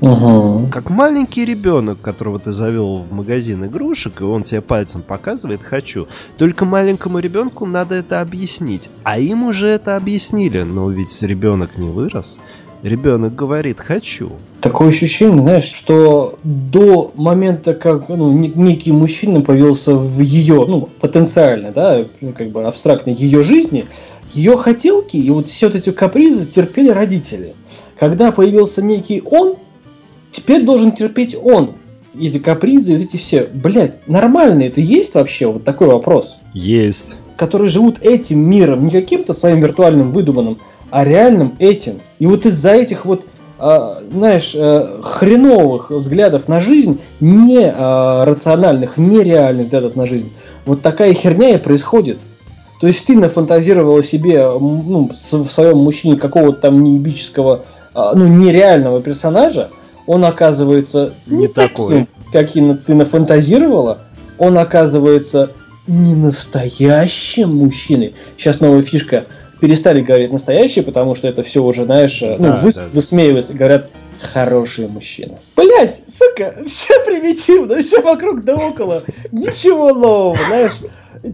Угу. 0.00 0.68
Как 0.72 0.88
маленький 0.88 1.44
ребенок, 1.44 2.00
которого 2.00 2.38
ты 2.38 2.52
завел 2.52 2.98
в 2.98 3.12
магазин 3.12 3.66
игрушек, 3.66 4.22
и 4.22 4.24
он 4.24 4.42
тебе 4.44 4.62
пальцем 4.62 5.02
показывает 5.02 5.62
«хочу». 5.62 6.08
Только 6.38 6.64
маленькому 6.64 7.18
ребенку 7.18 7.66
надо 7.66 7.96
это 7.96 8.22
объяснить. 8.22 8.88
А 9.02 9.18
им 9.18 9.42
уже 9.42 9.66
это 9.66 9.96
объяснили. 9.96 10.62
Но 10.62 10.90
ведь 10.90 11.22
ребенок 11.22 11.76
не 11.76 11.90
вырос. 11.90 12.38
Ребенок 12.82 13.34
говорит 13.34 13.78
«хочу». 13.78 14.32
Такое 14.62 14.88
ощущение, 14.88 15.42
знаешь, 15.42 15.70
что 15.70 16.38
до 16.44 17.12
момента, 17.14 17.74
как 17.74 18.08
ну, 18.08 18.32
некий 18.32 18.92
мужчина 18.92 19.42
появился 19.42 19.94
в 19.94 20.20
ее, 20.20 20.64
ну, 20.66 20.88
потенциально, 21.00 21.72
да, 21.72 22.04
как 22.36 22.50
бы 22.50 22.64
абстрактной 22.64 23.14
ее 23.14 23.42
жизни, 23.42 23.86
ее 24.32 24.56
хотелки 24.56 25.16
и 25.16 25.30
вот 25.30 25.48
все 25.48 25.66
вот 25.66 25.76
эти 25.76 25.90
капризы 25.90 26.46
терпели 26.46 26.90
родители. 26.90 27.54
Когда 27.98 28.32
появился 28.32 28.82
некий 28.82 29.22
он, 29.24 29.56
теперь 30.30 30.64
должен 30.64 30.92
терпеть 30.92 31.36
он. 31.40 31.74
Эти 32.18 32.38
капризы, 32.38 32.94
эти 32.94 33.16
все. 33.16 33.46
Блять, 33.46 34.08
нормально 34.08 34.64
это 34.64 34.80
есть 34.80 35.14
вообще? 35.14 35.46
Вот 35.46 35.64
такой 35.64 35.88
вопрос. 35.88 36.36
Есть. 36.54 37.18
Которые 37.36 37.68
живут 37.68 37.98
этим 38.02 38.40
миром, 38.40 38.84
не 38.84 38.90
каким-то 38.90 39.32
своим 39.32 39.60
виртуальным 39.60 40.10
выдуманным, 40.10 40.58
а 40.90 41.04
реальным 41.04 41.54
этим. 41.58 42.00
И 42.18 42.26
вот 42.26 42.46
из-за 42.46 42.72
этих 42.72 43.04
вот 43.04 43.24
Uh, 43.62 44.02
знаешь, 44.10 44.54
uh, 44.54 45.02
хреновых 45.02 45.90
взглядов 45.90 46.48
на 46.48 46.62
жизнь, 46.62 46.98
не 47.20 47.58
uh, 47.58 48.24
рациональных, 48.24 48.96
нереальных 48.96 49.64
взглядов 49.66 49.96
на 49.96 50.06
жизнь, 50.06 50.32
вот 50.64 50.80
такая 50.80 51.12
херня 51.12 51.50
и 51.50 51.58
происходит. 51.58 52.20
То 52.80 52.86
есть 52.86 53.04
ты 53.04 53.16
нафантазировала 53.16 54.02
себе 54.02 54.42
ну, 54.48 55.10
в 55.12 55.50
своем 55.50 55.78
мужчине 55.78 56.16
какого-то 56.16 56.62
там 56.62 56.82
неебического, 56.82 57.64
а, 57.94 58.14
ну, 58.14 58.26
нереального 58.26 59.02
персонажа, 59.02 59.68
он 60.06 60.24
оказывается 60.24 61.12
не, 61.26 61.42
не 61.42 61.48
такой, 61.48 62.08
каким 62.32 62.78
ты 62.78 62.94
нафантазировала, 62.94 63.98
он 64.38 64.56
оказывается 64.56 65.50
не 65.86 66.14
настоящим 66.14 67.56
мужчиной. 67.56 68.14
Сейчас 68.36 68.60
новая 68.60 68.82
фишка. 68.82 69.26
Перестали 69.60 70.00
говорить 70.00 70.32
настоящий, 70.32 70.80
потому 70.80 71.14
что 71.14 71.28
это 71.28 71.42
все 71.42 71.62
уже, 71.62 71.84
знаешь, 71.84 72.22
ну, 72.22 72.38
да, 72.38 72.62
выс- 72.64 72.80
да. 72.80 72.86
высмеивается. 72.94 73.52
Говорят, 73.52 73.90
хороший 74.20 74.88
мужчина. 74.88 75.38
Блять, 75.54 76.02
сука, 76.08 76.56
все 76.66 77.04
примитивно, 77.04 77.80
все 77.82 78.00
вокруг 78.00 78.42
да 78.44 78.56
около. 78.56 79.02
Ничего 79.32 79.92
нового, 79.92 80.38
знаешь. 80.46 80.72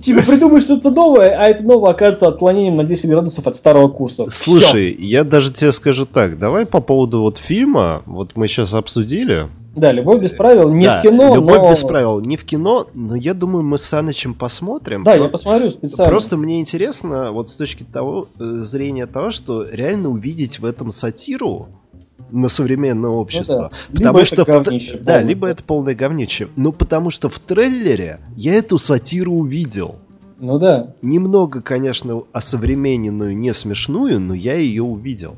Типа 0.01 0.23
придумаешь 0.23 0.65
что-то 0.65 0.91
новое, 0.91 1.31
а 1.39 1.45
это 1.45 1.63
новое 1.63 1.91
оказывается 1.91 2.29
отклонением 2.29 2.77
на 2.77 2.85
10 2.85 3.09
градусов 3.09 3.47
от 3.47 3.57
старого 3.57 3.89
курса. 3.89 4.27
Слушай, 4.29 4.95
Всё. 4.95 5.07
я 5.07 5.25
даже 5.25 5.53
тебе 5.53 5.73
скажу 5.73 6.07
так, 6.07 6.39
давай 6.39 6.67
по 6.67 6.81
поводу 6.81 7.21
вот 7.21 7.39
фильма, 7.39 8.03
вот 8.07 8.33
мы 8.35 8.49
сейчас 8.49 8.75
обсудили. 8.75 9.49
Да, 9.77 9.93
«Любовь 9.93 10.23
без 10.23 10.33
правил» 10.33 10.71
не 10.71 10.87
да, 10.87 10.99
в 10.99 11.03
кино, 11.03 11.35
«Любовь 11.35 11.59
но... 11.59 11.71
без 11.71 11.85
правил» 11.85 12.21
не 12.21 12.39
в 12.39 12.45
кино, 12.45 12.87
но 12.95 13.15
я 13.15 13.35
думаю, 13.35 13.63
мы 13.63 13.77
с 13.77 13.83
Санычем 13.83 14.33
посмотрим. 14.33 15.05
Да, 15.05 15.15
я 15.15 15.29
посмотрю 15.29 15.69
специально. 15.69 16.11
Просто 16.11 16.39
мне 16.39 16.61
интересно, 16.61 17.31
вот 17.31 17.51
с 17.51 17.57
точки 17.59 17.85
того, 17.85 18.27
э, 18.41 18.45
зрения 18.63 19.07
того, 19.07 19.31
что 19.31 19.67
реально 19.71 20.09
увидеть 20.09 20.61
в 20.61 20.65
этом 20.65 20.91
сатиру, 20.91 21.69
на 22.31 22.49
современное 22.49 23.11
ну 23.11 23.19
общество. 23.19 23.55
Ну, 23.55 23.59
да. 23.59 23.71
Потому 23.93 24.19
либо 24.19 24.27
что 24.27 24.43
это 24.43 24.53
говнище, 24.53 24.99
в... 24.99 25.05
да, 25.05 25.23
либо 25.23 25.47
это 25.47 25.63
полное 25.63 25.95
говнище. 25.95 26.49
Ну 26.57 26.73
потому 26.73 27.11
что 27.11 27.29
в 27.29 27.39
трейлере 27.39 28.21
я 28.37 28.55
эту 28.55 28.79
сатиру 28.79 29.33
увидел. 29.33 29.97
Ну 30.39 30.59
да. 30.59 30.89
Немного, 31.03 31.63
конечно, 31.63 32.23
осовремененную, 32.33 33.37
не 33.37 33.55
смешную, 33.55 34.21
но 34.21 34.35
я 34.35 34.55
ее 34.55 34.83
увидел. 34.83 35.37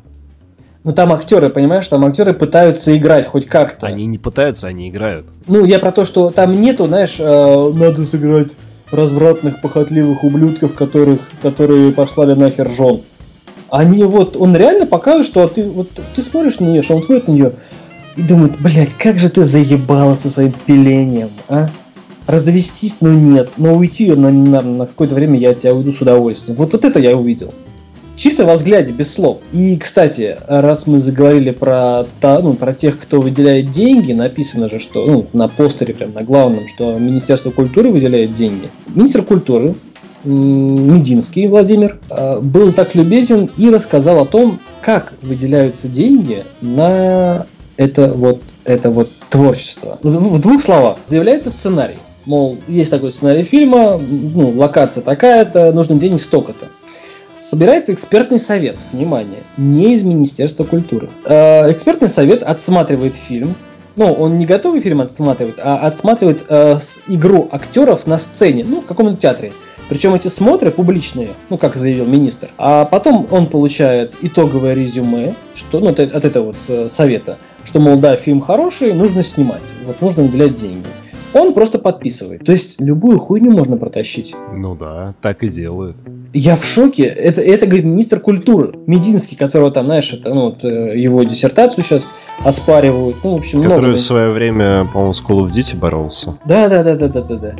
Ну 0.85 0.92
там 0.92 1.12
актеры, 1.12 1.50
понимаешь, 1.50 1.87
там 1.88 2.04
актеры 2.04 2.33
пытаются 2.33 2.97
играть 2.97 3.26
хоть 3.26 3.47
как-то. 3.47 3.87
Они 3.87 4.07
не 4.07 4.18
пытаются, 4.18 4.68
они 4.68 4.88
играют. 4.88 5.26
Ну, 5.47 5.64
я 5.64 5.78
про 5.78 5.92
то, 5.92 6.04
что 6.04 6.30
там 6.30 6.61
нету, 6.61 6.87
знаешь, 6.87 7.16
э, 7.18 7.73
надо 7.75 8.04
сыграть 8.04 8.52
развратных, 8.90 9.61
похотливых 9.61 10.25
ублюдков, 10.25 10.75
которых, 10.75 11.21
которые 11.42 11.92
послали 11.92 12.35
нахер 12.35 12.71
жен 12.71 13.02
они 13.71 14.05
вот, 14.05 14.37
он 14.37 14.57
реально 14.57 14.87
показывает, 14.87 15.27
что 15.27 15.47
ты 15.49 15.63
вот 15.65 15.89
ты 16.15 16.23
смотришь 16.23 16.61
на 16.61 16.67
нее, 16.67 16.83
что 16.83 16.97
он 16.97 17.03
смотрит 17.03 17.29
на 17.29 17.33
нее 17.33 17.53
и 18.17 18.23
думает, 18.23 18.61
блядь, 18.61 18.95
как 18.95 19.19
же 19.19 19.29
ты 19.29 19.43
заебала 19.43 20.17
со 20.17 20.31
своим 20.31 20.53
пилением, 20.67 21.31
а? 21.49 21.69
Развестись, 22.27 22.99
ну 23.01 23.11
нет, 23.13 23.51
но 23.57 23.75
уйти 23.75 24.13
на, 24.13 24.31
на, 24.31 24.61
на 24.61 24.87
какое-то 24.87 25.15
время 25.15 25.39
я 25.39 25.55
тебя 25.55 25.75
уйду 25.75 25.93
с 25.93 26.01
удовольствием. 26.01 26.57
Вот, 26.59 26.73
вот 26.73 26.85
это 26.85 26.99
я 26.99 27.17
увидел. 27.17 27.53
Чисто 28.17 28.45
во 28.45 28.55
взгляде, 28.55 28.93
без 28.93 29.15
слов. 29.15 29.39
И, 29.53 29.77
кстати, 29.77 30.37
раз 30.49 30.89
мы 30.89 30.99
заговорили 30.99 31.53
про, 31.53 32.05
та, 32.21 32.41
ну, 32.41 32.55
про 32.55 32.73
тех, 32.73 32.99
кто 32.99 33.21
выделяет 33.21 33.71
деньги, 33.71 34.13
написано 34.13 34.69
же, 34.69 34.81
что 34.81 35.07
ну, 35.07 35.27
на 35.33 35.49
постере, 35.49 35.95
прям 35.95 36.13
на 36.13 36.25
главном, 36.25 36.67
что 36.67 36.99
Министерство 36.99 37.51
культуры 37.51 37.91
выделяет 37.91 38.35
деньги. 38.35 38.69
Министр 38.93 39.23
культуры 39.23 39.75
Мединский 40.28 41.47
Владимир 41.47 41.99
э, 42.11 42.38
был 42.40 42.73
так 42.73 42.94
любезен 42.94 43.50
и 43.56 43.70
рассказал 43.70 44.20
о 44.20 44.26
том, 44.26 44.61
как 44.82 45.14
выделяются 45.23 45.88
деньги 45.88 46.44
на 46.61 47.47
это 47.76 48.12
вот, 48.12 48.42
это 48.64 48.90
вот 48.90 49.08
творчество. 49.30 49.99
В 50.02 50.40
двух 50.40 50.61
словах. 50.61 50.99
Заявляется 51.06 51.50
сценарий. 51.50 51.97
Мол, 52.26 52.58
есть 52.68 52.90
такой 52.90 53.11
сценарий 53.11 53.42
фильма, 53.42 53.99
ну, 53.99 54.50
локация 54.50 55.02
такая-то, 55.02 55.73
нужно 55.73 55.97
денег 55.97 56.20
столько-то. 56.20 56.66
Собирается 57.40 57.94
экспертный 57.94 58.38
совет, 58.38 58.78
внимание, 58.92 59.38
не 59.56 59.94
из 59.94 60.02
Министерства 60.02 60.64
культуры. 60.64 61.08
Э, 61.25 61.73
экспертный 61.73 62.08
совет 62.08 62.42
отсматривает 62.42 63.14
фильм, 63.14 63.54
ну, 63.97 64.12
он 64.12 64.37
не 64.37 64.47
готовый 64.47 64.80
фильм 64.80 65.00
отсматривает, 65.00 65.56
а 65.58 65.78
отсматривает 65.78 66.44
э, 66.49 66.78
игру 67.08 67.49
актеров 67.50 68.06
на 68.06 68.18
сцене, 68.18 68.64
ну, 68.66 68.80
в 68.80 68.85
каком-то 68.85 69.16
театре. 69.16 69.52
Причем 69.88 70.14
эти 70.14 70.28
смотры 70.28 70.71
публичные, 70.71 71.30
ну, 71.50 71.57
как 71.57 71.76
заявил 71.76 72.07
министр. 72.07 72.49
А 72.59 72.85
потом 72.85 73.26
он 73.30 73.47
получает 73.47 74.14
итоговое 74.21 74.75
резюме, 74.75 75.35
что, 75.54 75.80
ну, 75.80 75.88
от, 75.90 76.00
от 76.00 76.25
этого 76.25 76.47
вот 76.47 76.57
э, 76.68 76.88
совета, 76.90 77.38
что, 77.64 77.80
мол, 77.80 77.99
да, 77.99 78.16
фильм 78.16 78.40
хороший, 78.40 78.92
нужно 78.92 79.23
снимать, 79.23 79.62
вот 79.87 80.00
нужно 80.00 80.23
выделять 80.23 80.54
деньги. 80.54 80.87
Он 81.35 81.52
просто 81.52 81.78
подписывает. 81.78 82.45
То 82.45 82.52
есть 82.52 82.80
любую 82.80 83.18
хуйню 83.18 83.50
можно 83.50 83.76
протащить. 83.76 84.35
Ну 84.54 84.75
да, 84.75 85.14
так 85.21 85.42
и 85.42 85.49
делают. 85.49 85.97
Я 86.33 86.57
в 86.57 86.64
шоке. 86.64 87.04
Это, 87.04 87.40
это 87.40 87.66
говорит 87.66 87.85
министр 87.85 88.21
культуры 88.21 88.78
Мединский, 88.87 89.37
которого 89.37 89.71
там, 89.71 89.87
знаешь, 89.87 90.12
это, 90.12 90.33
ну, 90.33 90.47
вот, 90.47 90.64
э, 90.64 90.99
его 90.99 91.23
диссертацию 91.23 91.85
сейчас 91.85 92.12
оспаривают. 92.45 93.16
Ну, 93.23 93.35
в 93.35 93.37
общем, 93.37 93.62
Который 93.62 93.80
много... 93.80 93.97
в 93.97 94.00
свое 94.00 94.30
время, 94.30 94.87
по-моему, 94.87 95.12
с 95.12 95.23
Call 95.23 95.47
of 95.47 95.50
Duty 95.50 95.76
боролся. 95.76 96.38
Да, 96.47 96.68
да, 96.68 96.83
да, 96.83 96.97
да, 96.97 97.09
да, 97.09 97.21
да, 97.21 97.37
да. 97.37 97.54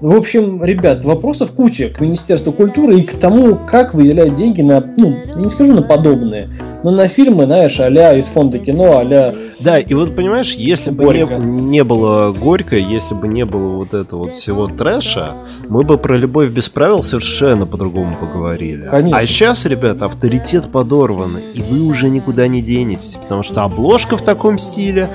В 0.00 0.14
общем, 0.14 0.62
ребят, 0.62 1.02
вопросов 1.02 1.50
куча 1.52 1.88
к 1.88 2.00
Министерству 2.00 2.52
культуры 2.52 3.00
и 3.00 3.02
к 3.02 3.14
тому, 3.14 3.56
как 3.56 3.94
выделять 3.94 4.34
деньги 4.34 4.62
на, 4.62 4.80
ну, 4.96 5.16
я 5.26 5.34
не 5.34 5.50
скажу 5.50 5.74
на 5.74 5.82
подобные, 5.82 6.48
но 6.84 6.92
на 6.92 7.08
фильмы, 7.08 7.44
знаешь, 7.44 7.80
а 7.80 7.88
из 8.14 8.26
фонда 8.26 8.60
кино, 8.60 9.00
а 9.00 9.34
Да, 9.58 9.80
и 9.80 9.94
вот 9.94 10.14
понимаешь, 10.14 10.52
если 10.52 10.90
бы 10.90 11.04
не, 11.04 11.62
не 11.62 11.84
было 11.84 12.32
горько, 12.32 12.76
если 12.76 13.16
бы 13.16 13.26
не 13.26 13.44
было 13.44 13.78
вот 13.78 13.92
этого 13.92 14.26
вот 14.26 14.34
всего 14.34 14.68
трэша, 14.68 15.34
мы 15.68 15.82
бы 15.82 15.98
про 15.98 16.16
любовь 16.16 16.50
без 16.50 16.68
правил 16.68 17.02
совершенно 17.02 17.66
по-другому 17.66 18.14
поговорили. 18.14 18.82
Конечно. 18.82 19.18
А 19.18 19.26
сейчас, 19.26 19.66
ребят, 19.66 20.02
авторитет 20.02 20.66
подорван, 20.70 21.30
и 21.54 21.60
вы 21.60 21.84
уже 21.84 22.08
никуда 22.08 22.46
не 22.46 22.62
денетесь, 22.62 23.18
потому 23.20 23.42
что 23.42 23.64
обложка 23.64 24.16
в 24.16 24.22
таком 24.22 24.58
стиле, 24.58 25.08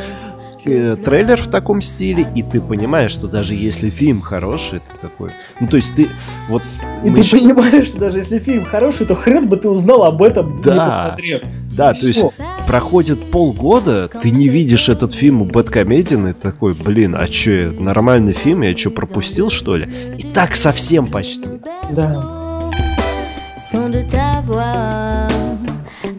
Э, 0.66 0.96
трейлер 0.96 1.42
в 1.42 1.48
таком 1.48 1.82
стиле, 1.82 2.26
и 2.36 2.42
ты 2.42 2.62
понимаешь, 2.62 3.12
что 3.12 3.28
даже 3.28 3.54
если 3.54 3.90
фильм 3.90 4.22
хороший, 4.22 4.80
ты 4.80 4.98
такой... 5.02 5.32
Ну, 5.60 5.68
то 5.68 5.76
есть 5.76 5.94
ты 5.94 6.08
вот... 6.48 6.62
И 7.04 7.10
ты 7.10 7.20
еще... 7.20 7.38
понимаешь, 7.38 7.88
что 7.88 7.98
даже 7.98 8.20
если 8.20 8.40
фильм 8.40 8.64
хороший, 8.64 9.06
то 9.06 9.14
хрен 9.14 9.50
бы 9.50 9.58
ты 9.58 9.68
узнал 9.68 10.04
об 10.04 10.22
этом, 10.22 10.62
да. 10.62 10.74
не 10.74 10.80
посмотрев. 10.80 11.42
Да, 11.76 11.92
и 11.92 12.00
то 12.00 12.08
есть 12.08 12.24
проходит 12.66 13.30
полгода, 13.30 14.08
ты 14.08 14.32
не 14.32 14.48
видишь 14.48 14.88
этот 14.88 15.14
фильм 15.14 15.42
у 15.42 15.46
Бэткомедиан, 15.46 16.30
и 16.30 16.34
такой, 16.34 16.76
блин, 16.76 17.16
а 17.16 17.28
что, 17.28 17.72
нормальный 17.78 18.34
фильм, 18.34 18.62
я 18.62 18.76
что, 18.78 18.90
пропустил, 18.90 19.50
что 19.50 19.76
ли? 19.76 19.90
И 20.18 20.24
так 20.24 20.56
совсем 20.56 21.08
почти. 21.08 21.50
Да. 21.92 22.24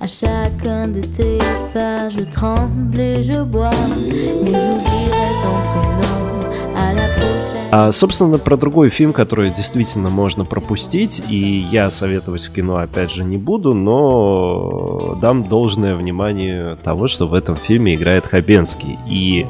À 0.05 0.07
chacun 0.07 0.89
de 0.89 1.01
tes 1.01 1.39
pas, 1.73 2.11
je 2.11 2.25
tremble 2.25 3.01
et 3.01 3.23
je 3.23 3.41
bois, 3.43 3.71
mais 4.43 4.51
j'oublierai 4.51 5.31
ton 5.41 5.57
prénom. 5.71 6.15
А, 7.73 7.91
собственно, 7.91 8.39
про 8.39 8.59
другой 8.59 8.91
фильм, 8.91 9.15
который 9.15 9.51
действительно 9.51 10.11
можно 10.11 10.45
пропустить, 10.45 11.23
и 11.29 11.59
я 11.59 11.91
советовать 11.91 12.45
в 12.45 12.53
кино 12.53 12.77
опять 12.77 13.11
же 13.11 13.25
не 13.25 13.39
буду, 13.39 13.73
но 13.73 15.19
дам 15.23 15.49
должное 15.49 15.97
внимание 15.97 16.77
того, 16.77 17.09
что 17.09 17.27
в 17.27 17.33
этом 17.33 17.57
фильме 17.57 17.95
играет 17.95 18.27
Хабенский. 18.27 18.99
И 19.09 19.47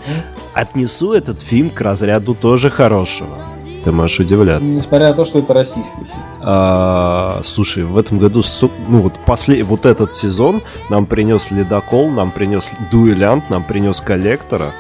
отнесу 0.55 1.13
этот 1.13 1.41
фильм 1.43 1.69
к 1.69 1.81
разряду 1.81 2.35
тоже 2.35 2.71
хорошего. 2.71 3.54
Ты 3.85 3.93
можешь 3.93 4.19
удивляться. 4.21 4.77
Несмотря 4.77 5.09
на 5.09 5.15
то, 5.15 5.27
что 5.27 5.41
это 5.41 5.53
российский 5.53 5.95
фильм. 5.95 6.23
А, 6.41 7.41
слушай, 7.45 7.85
в 7.85 7.99
этом 7.99 8.19
году, 8.19 8.43
ну 8.89 9.03
вот, 9.03 9.13
после, 9.27 9.63
вот 9.63 9.85
этот 9.85 10.15
сезон 10.15 10.63
нам 10.89 11.05
принес 11.05 11.51
Ледокол, 11.51 12.09
нам 12.11 12.31
принес 12.31 12.73
Дуэлянт, 12.91 13.51
нам 13.51 13.63
принес 13.63 14.01
Коллектора. 14.01 14.73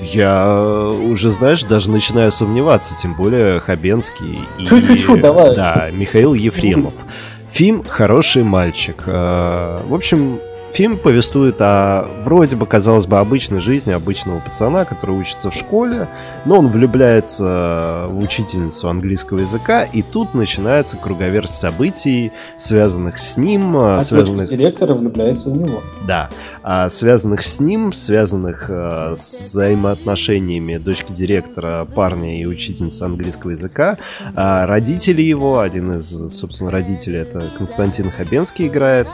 Я 0.00 0.90
уже, 1.02 1.30
знаешь, 1.30 1.64
даже 1.64 1.90
начинаю 1.90 2.32
сомневаться, 2.32 2.96
тем 2.96 3.14
более 3.14 3.60
Хабенский 3.60 4.40
и... 4.58 4.64
Чуть-чуть, 4.64 5.20
давай. 5.20 5.54
Да, 5.54 5.90
Михаил 5.92 6.32
Ефремов. 6.34 6.94
Фильм 7.52 7.84
«Хороший 7.84 8.42
мальчик». 8.42 9.04
А, 9.06 9.86
в 9.86 9.94
общем, 9.94 10.40
Фильм 10.74 10.98
повествует 10.98 11.54
о 11.60 12.08
вроде 12.24 12.56
бы, 12.56 12.66
казалось 12.66 13.06
бы, 13.06 13.20
обычной 13.20 13.60
жизни 13.60 13.92
обычного 13.92 14.40
пацана, 14.40 14.84
который 14.84 15.14
учится 15.14 15.50
в 15.50 15.54
школе, 15.54 16.08
но 16.46 16.58
он 16.58 16.66
влюбляется 16.66 18.06
в 18.08 18.18
учительницу 18.18 18.88
английского 18.88 19.38
языка, 19.38 19.84
и 19.84 20.02
тут 20.02 20.34
начинается 20.34 20.96
круговерть 20.96 21.50
событий, 21.50 22.32
связанных 22.58 23.20
с 23.20 23.36
ним. 23.36 23.76
А 23.76 24.00
связанных... 24.00 24.48
директора 24.48 24.94
влюбляется 24.94 25.50
в 25.50 25.56
него. 25.56 25.80
Да, 26.08 26.28
а 26.64 26.88
связанных 26.88 27.44
с 27.44 27.60
ним, 27.60 27.92
связанных 27.92 28.66
э, 28.68 29.14
с 29.16 29.50
взаимоотношениями 29.52 30.78
дочки 30.78 31.12
директора, 31.12 31.84
парня 31.84 32.40
и 32.40 32.46
учительницы 32.46 33.04
английского 33.04 33.52
языка. 33.52 33.98
А 34.34 34.66
родители 34.66 35.22
его, 35.22 35.60
один 35.60 35.98
из, 35.98 36.34
собственно, 36.34 36.72
родителей 36.72 37.18
это 37.18 37.48
Константин 37.56 38.10
Хабенский 38.10 38.66
играет, 38.66 39.06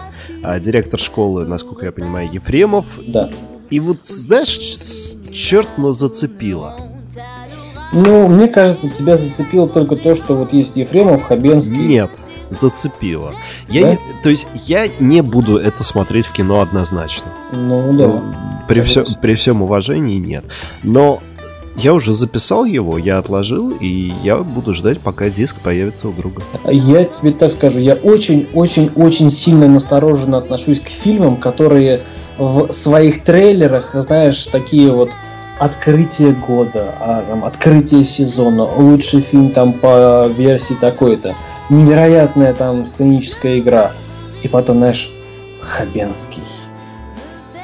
а 0.42 0.58
директор 0.58 0.98
школы 0.98 1.49
насколько 1.50 1.86
я 1.86 1.92
понимаю, 1.92 2.32
Ефремов. 2.32 2.86
Да. 3.06 3.30
И 3.68 3.78
вот, 3.78 4.04
знаешь, 4.04 4.58
черт, 5.32 5.68
но 5.76 5.92
зацепило. 5.92 6.76
Ну, 7.92 8.28
мне 8.28 8.48
кажется, 8.48 8.88
тебя 8.88 9.16
зацепило 9.16 9.68
только 9.68 9.96
то, 9.96 10.14
что 10.14 10.34
вот 10.34 10.52
есть 10.52 10.76
Ефремов, 10.76 11.22
Хабенский. 11.22 11.76
Нет, 11.76 12.10
зацепило. 12.48 13.34
Я 13.68 13.82
да? 13.82 13.90
не, 13.90 13.98
то 14.22 14.30
есть 14.30 14.46
я 14.54 14.86
не 15.00 15.22
буду 15.22 15.58
это 15.58 15.82
смотреть 15.82 16.26
в 16.26 16.32
кино 16.32 16.60
однозначно. 16.60 17.30
Ну 17.52 17.92
да. 17.92 18.64
При, 18.68 18.82
все, 18.82 19.04
при 19.20 19.34
всем 19.34 19.62
уважении 19.62 20.18
нет. 20.18 20.44
Но 20.84 21.20
я 21.82 21.94
уже 21.94 22.12
записал 22.12 22.64
его, 22.64 22.98
я 22.98 23.18
отложил, 23.18 23.70
и 23.70 24.12
я 24.22 24.38
буду 24.38 24.74
ждать, 24.74 25.00
пока 25.00 25.30
диск 25.30 25.56
появится 25.60 26.08
у 26.08 26.12
друга. 26.12 26.42
Я 26.68 27.04
тебе 27.04 27.32
так 27.32 27.52
скажу, 27.52 27.80
я 27.80 27.94
очень-очень-очень 27.94 29.30
сильно 29.30 29.66
настороженно 29.66 30.38
отношусь 30.38 30.80
к 30.80 30.88
фильмам, 30.88 31.36
которые 31.36 32.04
в 32.38 32.72
своих 32.72 33.24
трейлерах, 33.24 33.90
знаешь, 33.94 34.46
такие 34.46 34.92
вот 34.92 35.10
открытие 35.58 36.32
года, 36.32 36.94
а, 37.00 37.22
там, 37.28 37.44
открытие 37.44 38.04
сезона, 38.04 38.64
лучший 38.64 39.20
фильм 39.20 39.50
там 39.50 39.72
по 39.72 40.26
версии 40.26 40.74
такой-то, 40.74 41.34
невероятная 41.68 42.54
там 42.54 42.84
сценическая 42.84 43.58
игра. 43.58 43.92
И 44.42 44.48
потом, 44.48 44.78
знаешь, 44.78 45.10
Хабенский, 45.60 46.42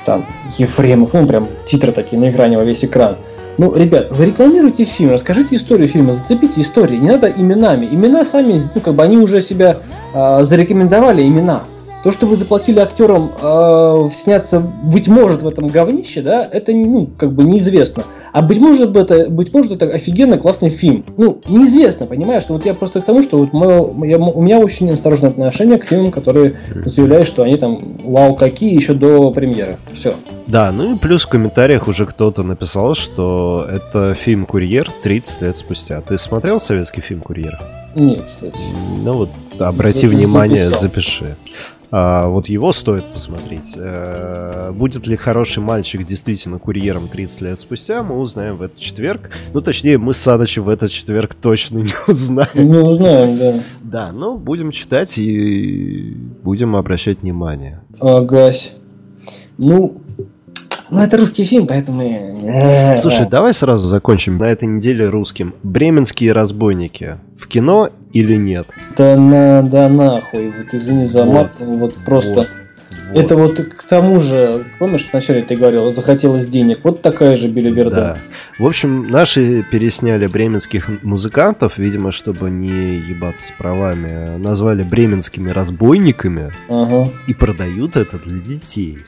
там 0.05 0.27
Ефремов, 0.59 1.15
ну 1.15 1.27
прям 1.27 1.49
титры 1.65 1.93
такие 1.93 2.21
на 2.21 2.31
экране 2.31 2.59
во 2.59 2.65
весь 2.65 2.85
экран. 2.85 3.17
Ну, 3.59 3.75
ребят, 3.75 4.11
вы 4.11 4.27
рекламируете 4.27 4.85
фильм, 4.85 5.13
расскажите 5.13 5.57
историю 5.57 5.89
фильма, 5.89 6.13
зацепите 6.13 6.61
историю, 6.61 7.01
не 7.01 7.09
надо 7.09 7.29
именами. 7.29 7.87
Имена 7.87 8.25
сами, 8.25 8.61
ну, 8.75 8.81
как 8.81 8.95
бы 8.95 9.03
они 9.03 9.17
уже 9.17 9.41
себя 9.41 9.79
э, 10.13 10.45
зарекомендовали, 10.45 11.23
имена. 11.23 11.63
То, 12.07 12.13
что 12.13 12.27
вы 12.27 12.37
заплатили 12.37 12.79
актерам 12.79 13.33
э, 13.43 14.09
сняться, 14.13 14.61
быть 14.61 15.09
может, 15.09 15.43
в 15.43 15.49
этом 15.49 15.67
говнище, 15.67 16.23
да, 16.23 16.49
это, 16.49 16.71
ну, 16.71 17.09
как 17.19 17.33
бы 17.33 17.43
неизвестно. 17.43 18.05
А 18.33 18.43
быть 18.43 18.59
может, 18.59 18.97
это, 18.97 19.29
быть 19.29 19.53
может, 19.53 19.73
это 19.73 19.87
офигенно 19.87 20.39
классный 20.39 20.71
фильм. 20.71 21.05
Ну, 21.17 21.41
неизвестно, 21.49 22.07
понимаешь, 22.07 22.45
что 22.45 22.53
вот 22.53 22.65
я 22.65 22.75
просто 22.75 23.01
к 23.01 23.05
тому, 23.05 23.25
что 23.25 23.39
вот 23.39 23.53
мое, 23.53 23.93
я, 24.07 24.19
у 24.19 24.41
меня 24.41 24.61
очень 24.61 24.89
осторожное 24.89 25.31
отношение 25.31 25.79
к 25.79 25.85
фильмам, 25.85 26.13
которые 26.13 26.55
заявляют, 26.85 27.27
что 27.27 27.43
они 27.43 27.57
там, 27.57 27.97
вау, 28.05 28.37
какие, 28.37 28.73
еще 28.73 28.95
до 28.95 29.33
премьеры. 29.33 29.77
Все. 29.93 30.15
Да, 30.47 30.71
ну 30.71 30.95
и 30.95 30.99
плюс 30.99 31.25
в 31.25 31.29
комментариях 31.29 31.89
уже 31.89 32.07
кто-то 32.07 32.45
написал, 32.45 32.95
что 32.95 33.67
это 33.69 34.15
фильм 34.15 34.47
«Курьер» 34.47 34.93
30 35.03 35.43
лет 35.43 35.57
спустя. 35.57 36.01
Ты 36.03 36.19
смотрел 36.19 36.61
советский 36.61 37.01
фильм 37.01 37.21
«Курьер»? 37.21 37.59
Нет, 37.97 38.25
кстати. 38.27 38.59
Ну 39.03 39.15
вот, 39.15 39.31
обрати 39.59 40.07
внимание, 40.07 40.67
записал. 40.67 40.83
запиши. 40.83 41.37
А, 41.91 42.29
вот 42.29 42.49
его 42.49 42.73
стоит 42.73 43.05
посмотреть. 43.13 43.75
А, 43.77 44.73
будет 44.73 45.07
ли 45.07 45.17
хороший 45.17 45.63
мальчик 45.63 46.05
действительно 46.05 46.59
курьером 46.59 47.09
30 47.09 47.41
лет 47.43 47.59
спустя, 47.59 48.03
мы 48.03 48.19
узнаем 48.19 48.57
в 48.57 48.63
этот 48.63 48.79
четверг. 48.79 49.31
Ну, 49.53 49.61
точнее, 49.61 49.99
мы 49.99 50.15
с 50.15 50.19
Санычем 50.19 50.65
в 50.65 50.69
этот 50.69 50.91
четверг 50.91 51.35
точно 51.35 51.79
не 51.83 51.93
узнаем. 52.07 52.49
Не 52.55 52.79
узнаем, 52.79 53.39
да. 53.39 53.63
Да, 53.83 54.13
ну, 54.13 54.37
будем 54.37 54.71
читать 54.73 55.17
и 55.19 56.17
будем 56.43 56.77
обращать 56.77 57.23
внимание. 57.23 57.81
Агась. 58.01 58.73
Ну, 59.59 60.03
ну, 60.91 61.01
это 61.01 61.17
русский 61.17 61.45
фильм, 61.45 61.67
поэтому... 61.67 62.97
Слушай, 62.97 63.27
давай 63.29 63.55
сразу 63.55 63.87
закончим 63.87 64.39
на 64.39 64.45
этой 64.45 64.67
неделе 64.67 65.09
русским. 65.09 65.55
«Бременские 65.63 66.33
разбойники» 66.33 67.19
в 67.39 67.49
кино 67.49 67.91
или 68.13 68.37
нет? 68.37 68.67
Да 68.97 69.17
на, 69.17 69.63
да 69.63 69.89
нахуй, 69.89 70.53
вот 70.57 70.73
извини 70.73 71.05
за 71.05 71.25
вот. 71.25 71.35
мат, 71.35 71.51
вот 71.59 71.95
просто... 72.05 72.35
Вот. 72.35 72.49
Вот. 73.13 73.23
Это 73.23 73.37
вот 73.37 73.59
к 73.59 73.85
тому 73.85 74.19
же, 74.19 74.65
помнишь, 74.81 75.07
вначале 75.13 75.43
ты 75.43 75.55
говорил, 75.55 75.95
захотелось 75.95 76.47
денег, 76.47 76.81
вот 76.83 77.03
такая 77.03 77.37
же 77.37 77.49
билиберда. 77.49 77.95
Да. 77.95 78.17
В 78.59 78.67
общем, 78.67 79.05
наши 79.05 79.63
пересняли 79.63 80.27
бременских 80.27 80.91
музыкантов, 81.05 81.79
видимо, 81.79 82.11
чтобы 82.11 82.51
не 82.51 82.97
ебаться 82.97 83.49
с 83.49 83.51
правами, 83.53 84.37
назвали 84.39 84.83
бременскими 84.83 85.51
разбойниками 85.51 86.51
ага. 86.69 87.09
и 87.29 87.35
продают 87.35 87.97
это 87.97 88.19
для 88.19 88.41
детей. 88.41 88.99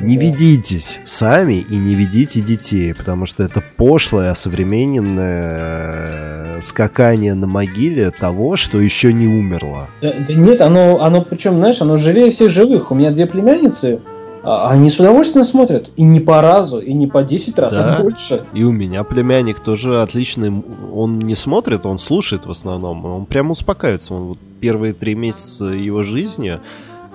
Не 0.00 0.16
ведитесь 0.16 1.00
сами 1.04 1.64
и 1.68 1.76
не 1.76 1.94
ведите 1.94 2.40
детей, 2.40 2.94
потому 2.94 3.26
что 3.26 3.42
это 3.42 3.62
пошлое, 3.76 4.34
современное 4.34 5.58
э, 5.58 6.60
скакание 6.60 7.34
на 7.34 7.46
могиле 7.46 8.10
того, 8.10 8.56
что 8.56 8.80
еще 8.80 9.12
не 9.12 9.26
умерло. 9.26 9.88
Да, 10.00 10.12
да 10.26 10.34
нет, 10.34 10.60
оно, 10.60 11.02
оно 11.02 11.22
причем, 11.22 11.56
знаешь, 11.56 11.80
оно 11.80 11.96
живее 11.96 12.30
всех 12.30 12.50
живых. 12.50 12.90
У 12.90 12.94
меня 12.94 13.10
две 13.10 13.26
племянницы, 13.26 14.00
а, 14.44 14.70
они 14.70 14.90
с 14.90 14.98
удовольствием 14.98 15.44
смотрят. 15.44 15.90
И 15.96 16.02
не 16.02 16.20
по 16.20 16.40
разу, 16.40 16.78
и 16.78 16.92
не 16.92 17.06
по 17.06 17.22
10 17.22 17.58
раз, 17.58 17.72
а 17.74 17.76
да. 17.76 17.96
а 17.96 18.02
больше. 18.02 18.44
И 18.52 18.64
у 18.64 18.72
меня 18.72 19.04
племянник 19.04 19.60
тоже 19.60 20.02
отличный. 20.02 20.52
Он 20.92 21.18
не 21.18 21.36
смотрит, 21.36 21.86
он 21.86 21.98
слушает 21.98 22.46
в 22.46 22.50
основном. 22.50 23.04
Он 23.04 23.26
прямо 23.26 23.52
успокаивается. 23.52 24.14
Он 24.14 24.22
вот 24.24 24.38
первые 24.60 24.94
три 24.94 25.14
месяца 25.14 25.66
его 25.66 26.02
жизни 26.02 26.58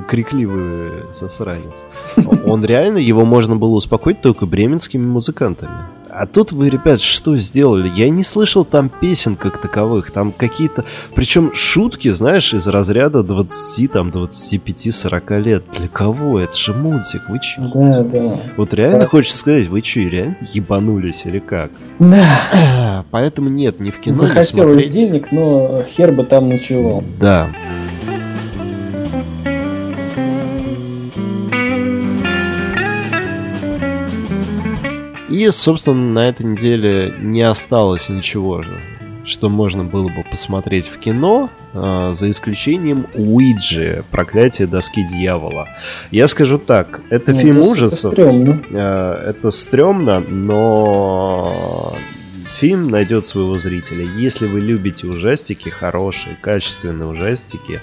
крикливый 0.08 1.04
засранец. 1.14 1.86
Он 2.46 2.64
реально, 2.64 2.98
его 2.98 3.26
можно 3.26 3.56
было 3.56 3.76
успокоить 3.76 4.22
только 4.22 4.46
бременскими 4.46 5.06
музыкантами. 5.06 5.72
А 6.10 6.26
тут 6.26 6.52
вы, 6.52 6.70
ребят, 6.70 7.00
что 7.00 7.38
сделали? 7.38 7.92
Я 7.96 8.10
не 8.10 8.24
слышал 8.24 8.66
там 8.66 8.90
песен 8.90 9.36
как 9.36 9.62
таковых. 9.62 10.10
Там 10.10 10.32
какие-то... 10.32 10.84
Причем 11.14 11.54
шутки, 11.54 12.08
знаешь, 12.08 12.56
из 12.56 12.68
разряда 12.68 13.22
20, 13.22 13.92
там, 13.92 14.10
25, 14.10 14.96
40 14.96 15.32
лет. 15.40 15.64
Для 15.78 15.88
кого? 15.88 16.40
Это 16.40 16.58
же 16.58 16.74
мультик. 16.74 17.22
Вы 17.30 17.40
че? 17.40 17.62
Да, 17.74 18.04
да. 18.04 18.40
Вот 18.56 18.74
реально 18.74 19.02
да. 19.02 19.08
хочется 19.08 19.38
сказать, 19.38 19.68
вы 19.68 19.84
че, 19.84 20.10
реально 20.10 20.38
ебанулись 20.54 21.26
или 21.28 21.38
как? 21.38 21.72
Да. 22.00 23.06
Поэтому 23.12 23.50
нет, 23.50 23.80
не 23.80 23.92
в 23.92 24.00
кино 24.00 24.16
Захотелось 24.16 24.86
не 24.86 24.90
денег, 24.90 25.32
но 25.32 25.84
хер 25.88 26.12
бы 26.14 26.24
там 26.24 26.50
ночевал. 26.50 27.04
Да. 27.20 27.50
И, 35.38 35.52
собственно, 35.52 36.14
на 36.14 36.30
этой 36.30 36.48
неделе 36.48 37.14
не 37.20 37.44
осталось 37.44 38.10
ничего 38.10 38.64
что 39.24 39.50
можно 39.50 39.84
было 39.84 40.08
бы 40.08 40.24
посмотреть 40.24 40.88
в 40.88 40.98
кино, 41.00 41.50
э, 41.74 42.12
за 42.14 42.32
исключением 42.32 43.08
Уиджи, 43.14 44.06
проклятие 44.10 44.68
доски 44.68 45.04
дьявола. 45.04 45.68
Я 46.12 46.28
скажу 46.28 46.58
так, 46.58 47.02
это 47.10 47.34
ну, 47.34 47.40
фильм 47.42 47.58
это 47.58 47.68
ужасов. 47.68 48.14
Стрёмно. 48.14 48.64
Э, 48.70 49.32
это 49.32 49.52
стрёмно, 49.52 50.22
но 50.22 51.94
фильм 52.58 52.90
найдет 52.90 53.26
своего 53.26 53.60
зрителя. 53.60 54.08
Если 54.18 54.48
вы 54.48 54.62
любите 54.62 55.08
ужастики, 55.08 55.68
хорошие, 55.68 56.38
качественные 56.40 57.10
ужастики, 57.10 57.82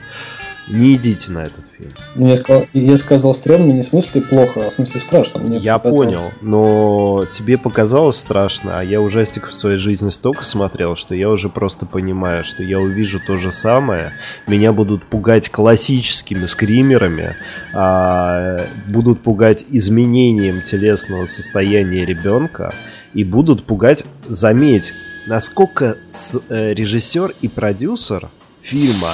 не 0.68 0.94
идите 0.94 1.30
на 1.30 1.42
этот 1.42 1.64
фильм. 1.76 1.90
Ну, 2.14 2.28
я, 2.28 2.36
сказал, 2.36 2.66
я 2.72 2.98
сказал 2.98 3.34
стрёмно 3.34 3.72
не 3.72 3.82
в 3.82 3.84
смысле 3.84 4.20
плохо, 4.20 4.66
а 4.66 4.70
в 4.70 4.72
смысле 4.72 5.00
страшно. 5.00 5.40
Мне 5.40 5.58
я 5.58 5.78
показалось. 5.78 6.06
понял, 6.06 6.32
но 6.40 7.24
тебе 7.30 7.58
показалось 7.58 8.16
страшно, 8.16 8.78
а 8.78 8.84
я 8.84 9.00
ужастик 9.00 9.48
в 9.48 9.54
своей 9.54 9.76
жизни 9.76 10.10
столько 10.10 10.44
смотрел, 10.44 10.96
что 10.96 11.14
я 11.14 11.28
уже 11.30 11.48
просто 11.48 11.86
понимаю, 11.86 12.44
что 12.44 12.62
я 12.62 12.78
увижу 12.78 13.20
то 13.24 13.36
же 13.36 13.52
самое. 13.52 14.12
Меня 14.46 14.72
будут 14.72 15.04
пугать 15.04 15.48
классическими 15.48 16.46
скримерами, 16.46 17.34
а, 17.72 18.60
будут 18.88 19.22
пугать 19.22 19.64
изменением 19.70 20.62
телесного 20.62 21.26
состояния 21.26 22.04
ребенка 22.04 22.72
и 23.14 23.24
будут 23.24 23.64
пугать, 23.64 24.04
заметь, 24.28 24.92
насколько 25.26 25.96
с, 26.08 26.40
э, 26.48 26.74
режиссер 26.74 27.34
и 27.40 27.48
продюсер 27.48 28.28
фильма. 28.62 29.08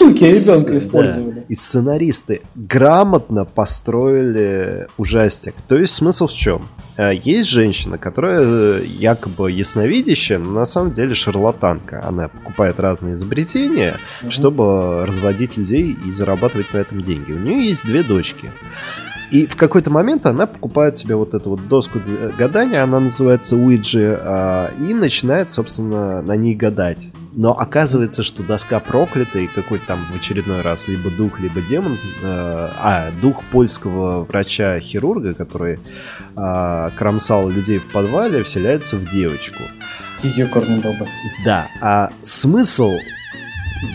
Суки, 0.00 0.24
ребенка 0.24 0.76
использовали. 0.76 1.40
Да, 1.40 1.44
и 1.46 1.54
сценаристы 1.54 2.40
грамотно 2.54 3.44
построили 3.44 4.88
ужастик. 4.96 5.54
То 5.68 5.76
есть 5.76 5.94
смысл 5.94 6.26
в 6.26 6.32
чем? 6.32 6.68
Э, 6.96 7.12
есть 7.14 7.50
женщина, 7.50 7.98
которая 7.98 8.40
э, 8.42 8.84
якобы 8.86 9.52
ясновидящая, 9.52 10.38
но 10.38 10.52
на 10.52 10.64
самом 10.64 10.92
деле 10.92 11.14
шарлатанка. 11.14 12.02
Она 12.02 12.28
покупает 12.28 12.80
разные 12.80 13.14
изобретения, 13.14 13.98
угу. 14.22 14.30
чтобы 14.30 15.04
разводить 15.06 15.56
людей 15.56 15.96
и 16.06 16.10
зарабатывать 16.10 16.72
на 16.72 16.78
этом 16.78 17.02
деньги. 17.02 17.32
У 17.32 17.38
нее 17.38 17.68
есть 17.68 17.84
две 17.84 18.02
дочки. 18.02 18.50
И 19.30 19.46
в 19.46 19.54
какой-то 19.54 19.90
момент 19.90 20.26
она 20.26 20.46
покупает 20.46 20.96
себе 20.96 21.14
вот 21.14 21.34
эту 21.34 21.50
вот 21.50 21.68
доску 21.68 22.00
гадания, 22.36 22.82
она 22.82 22.98
называется 22.98 23.56
Уиджи, 23.56 24.18
а, 24.20 24.72
и 24.80 24.92
начинает, 24.92 25.50
собственно, 25.50 26.20
на 26.20 26.34
ней 26.34 26.56
гадать. 26.56 27.10
Но 27.32 27.56
оказывается, 27.56 28.24
что 28.24 28.42
доска 28.42 28.80
проклята, 28.80 29.38
и 29.38 29.46
какой-то 29.46 29.86
там 29.86 30.06
в 30.12 30.16
очередной 30.16 30.62
раз 30.62 30.88
либо 30.88 31.10
дух, 31.10 31.38
либо 31.38 31.60
демон, 31.60 31.96
а, 32.24 32.72
а 32.76 33.20
дух 33.20 33.44
польского 33.44 34.24
врача-хирурга, 34.24 35.34
который 35.34 35.78
а, 36.34 36.90
кромсал 36.96 37.48
людей 37.48 37.78
в 37.78 37.92
подвале, 37.92 38.42
вселяется 38.42 38.96
в 38.96 39.08
девочку. 39.08 39.62
Ее 40.24 40.46
корни 40.46 40.82
Да, 41.44 41.68
а 41.80 42.10
смысл 42.20 42.90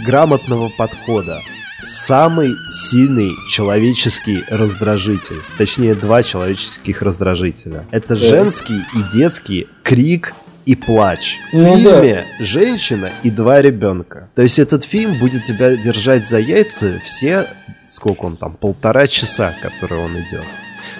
грамотного 0.05 0.69
подхода– 0.77 1.41
самый 1.85 2.55
сильный 2.71 3.35
человеческий 3.47 4.43
раздражитель. 4.49 5.41
Точнее, 5.57 5.95
два 5.95 6.23
человеческих 6.23 7.01
раздражителя. 7.01 7.85
Это 7.91 8.15
женский 8.15 8.79
и 8.93 9.13
детский 9.13 9.67
крик 9.83 10.33
и 10.65 10.75
плач. 10.75 11.37
В 11.51 11.57
ну, 11.57 11.77
фильме 11.77 12.25
да. 12.39 12.43
женщина 12.43 13.11
и 13.23 13.29
два 13.29 13.61
ребенка. 13.61 14.29
То 14.35 14.41
есть 14.41 14.59
этот 14.59 14.83
фильм 14.83 15.19
будет 15.19 15.43
тебя 15.43 15.75
держать 15.75 16.27
за 16.27 16.39
яйца 16.39 16.99
все, 17.03 17.47
сколько 17.87 18.25
он 18.25 18.35
там, 18.35 18.53
полтора 18.53 19.07
часа, 19.07 19.53
которые 19.61 20.03
он 20.03 20.19
идет. 20.19 20.45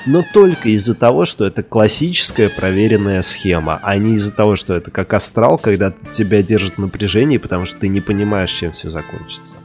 Но 0.06 0.24
только 0.34 0.70
из-за 0.70 0.94
того, 0.94 1.26
что 1.26 1.46
это 1.46 1.64
классическая 1.64 2.50
проверенная 2.50 3.24
схема, 3.24 3.80
а 3.82 3.98
не 3.98 4.16
из-за 4.16 4.34
того, 4.34 4.56
что 4.56 4.76
это 4.76 4.92
как 4.92 5.14
астрал, 5.14 5.58
когда 5.58 5.94
тебя 6.12 6.44
держит 6.44 6.78
напряжение, 6.78 7.40
потому 7.40 7.66
что 7.66 7.80
ты 7.80 7.88
не 7.88 8.02
понимаешь, 8.02 8.52
чем 8.52 8.72
все 8.72 8.92
закончится. 8.92 9.56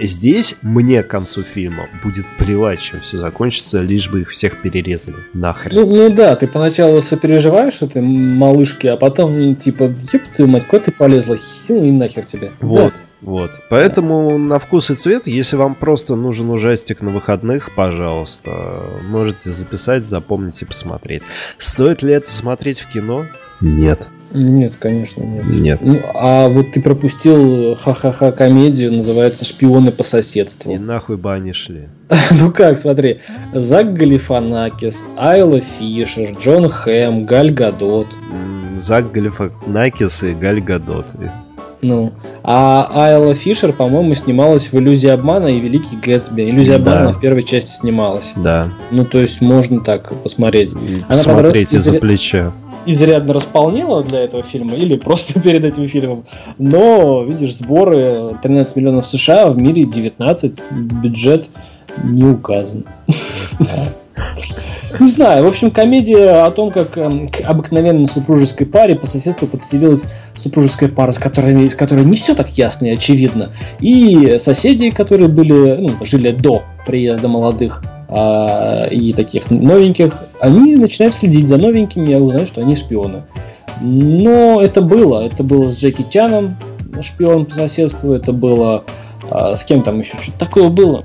Здесь 0.00 0.56
мне 0.62 1.02
к 1.02 1.08
концу 1.08 1.42
фильма 1.42 1.88
будет 2.02 2.26
плевать, 2.38 2.80
чем 2.80 3.00
все 3.00 3.18
закончится, 3.18 3.80
лишь 3.80 4.10
бы 4.10 4.22
их 4.22 4.30
всех 4.30 4.60
перерезали. 4.60 5.16
Нахрен. 5.34 5.74
Ну, 5.74 5.86
ну 5.86 6.10
да, 6.10 6.36
ты 6.36 6.46
поначалу 6.46 7.02
сопереживаешь 7.02 7.82
этой 7.82 8.02
малышке, 8.02 8.90
а 8.90 8.96
потом 8.96 9.56
типа, 9.56 9.84
ёб 10.12 10.22
твою 10.34 10.50
мать, 10.50 10.66
куда 10.66 10.84
ты 10.84 10.92
полезла? 10.92 11.36
Хил 11.36 11.82
и 11.82 11.90
нахер 11.90 12.24
тебе. 12.24 12.50
Вот. 12.60 12.92
Да. 12.92 13.00
Вот. 13.20 13.50
Поэтому 13.68 14.38
на 14.38 14.58
вкус 14.58 14.90
и 14.90 14.94
цвет, 14.94 15.26
если 15.26 15.56
вам 15.56 15.74
просто 15.74 16.14
нужен 16.14 16.50
ужастик 16.50 17.00
на 17.00 17.10
выходных, 17.10 17.74
пожалуйста, 17.74 18.82
можете 19.08 19.52
записать, 19.52 20.04
запомнить 20.06 20.62
и 20.62 20.64
посмотреть. 20.64 21.22
Стоит 21.58 22.02
ли 22.02 22.12
это 22.12 22.30
смотреть 22.30 22.80
в 22.80 22.92
кино? 22.92 23.26
Нет. 23.60 24.06
Нет, 24.30 24.74
конечно, 24.78 25.22
нет. 25.22 25.46
Нет. 25.46 25.78
Ну, 25.82 26.00
а 26.14 26.48
вот 26.48 26.72
ты 26.72 26.82
пропустил 26.82 27.74
ха-ха-ха 27.76 28.30
комедию, 28.32 28.92
называется 28.92 29.44
«Шпионы 29.44 29.90
по 29.90 30.02
соседству». 30.02 30.74
И 30.74 30.78
нахуй 30.78 31.16
бы 31.16 31.32
они 31.32 31.52
шли. 31.52 31.88
ну 32.40 32.50
как, 32.52 32.78
смотри. 32.78 33.20
Зак 33.54 33.94
Галифанакис, 33.94 35.04
Айла 35.16 35.60
Фишер, 35.60 36.32
Джон 36.38 36.68
Хэм, 36.68 37.24
Галь 37.24 37.52
Гадот. 37.52 38.08
Зак 38.76 39.10
Галифанакис 39.12 40.22
и 40.22 40.34
Галь 40.34 40.60
Гадот. 40.60 41.06
Ну, 41.80 42.12
а 42.42 42.90
Айла 42.92 43.34
Фишер, 43.34 43.72
по-моему, 43.72 44.14
снималась 44.14 44.72
в 44.72 44.74
«Иллюзии 44.74 45.08
обмана» 45.08 45.46
и 45.46 45.60
«Великий 45.60 45.96
Гэтсби». 45.96 46.42
«Иллюзия 46.50 46.78
да. 46.78 46.92
обмана» 46.92 47.12
в 47.12 47.20
первой 47.20 47.44
части 47.44 47.70
снималась. 47.70 48.32
Да. 48.36 48.72
Ну, 48.90 49.04
то 49.04 49.18
есть 49.18 49.40
можно 49.40 49.80
так 49.80 50.12
посмотреть. 50.22 50.72
Она, 51.08 51.16
Смотрите 51.16 51.76
из... 51.76 51.84
за 51.84 51.94
плечо 51.94 52.52
изрядно 52.86 53.34
располнела 53.34 54.02
для 54.02 54.20
этого 54.20 54.42
фильма 54.42 54.74
или 54.74 54.96
просто 54.96 55.40
перед 55.40 55.64
этим 55.64 55.86
фильмом. 55.88 56.24
Но, 56.58 57.24
видишь, 57.24 57.56
сборы 57.56 58.36
13 58.42 58.76
миллионов 58.76 59.06
США, 59.06 59.50
в 59.50 59.60
мире 59.60 59.84
19, 59.84 60.60
бюджет 60.70 61.48
не 62.02 62.24
указан. 62.24 62.84
Не 65.00 65.08
знаю, 65.08 65.44
в 65.44 65.48
общем, 65.48 65.70
комедия 65.70 66.44
о 66.44 66.50
том, 66.50 66.70
как 66.70 66.96
э, 66.96 67.26
к 67.28 67.40
обыкновенной 67.44 68.06
супружеской 68.06 68.66
паре 68.66 68.96
по 68.96 69.06
соседству 69.06 69.46
подселилась 69.46 70.06
супружеская 70.34 70.88
пара, 70.88 71.12
с 71.12 71.18
которой, 71.18 71.68
с 71.68 71.74
которой 71.74 72.04
не 72.04 72.16
все 72.16 72.34
так 72.34 72.48
ясно 72.56 72.86
и 72.86 72.90
очевидно. 72.90 73.50
И 73.80 74.36
соседи, 74.38 74.90
которые 74.90 75.28
были, 75.28 75.76
ну, 75.76 75.90
жили 76.04 76.30
до 76.30 76.62
приезда 76.86 77.28
молодых 77.28 77.82
а, 78.08 78.86
и 78.86 79.12
таких 79.12 79.50
новеньких, 79.50 80.14
они 80.40 80.76
начинают 80.76 81.14
следить 81.14 81.48
за 81.48 81.58
новенькими 81.58 82.12
и 82.12 82.14
узнают, 82.14 82.48
что 82.48 82.62
они 82.62 82.74
шпионы. 82.74 83.24
Но 83.80 84.60
это 84.62 84.80
было. 84.80 85.26
Это 85.26 85.42
было 85.42 85.68
с 85.68 85.78
Джеки 85.78 86.04
Чаном, 86.10 86.56
шпион 87.02 87.46
по 87.46 87.54
соседству, 87.54 88.12
это 88.12 88.32
было 88.32 88.84
а, 89.30 89.54
с 89.54 89.64
кем 89.64 89.82
там 89.82 90.00
еще, 90.00 90.16
что-то 90.20 90.38
такое 90.38 90.68
было. 90.70 91.04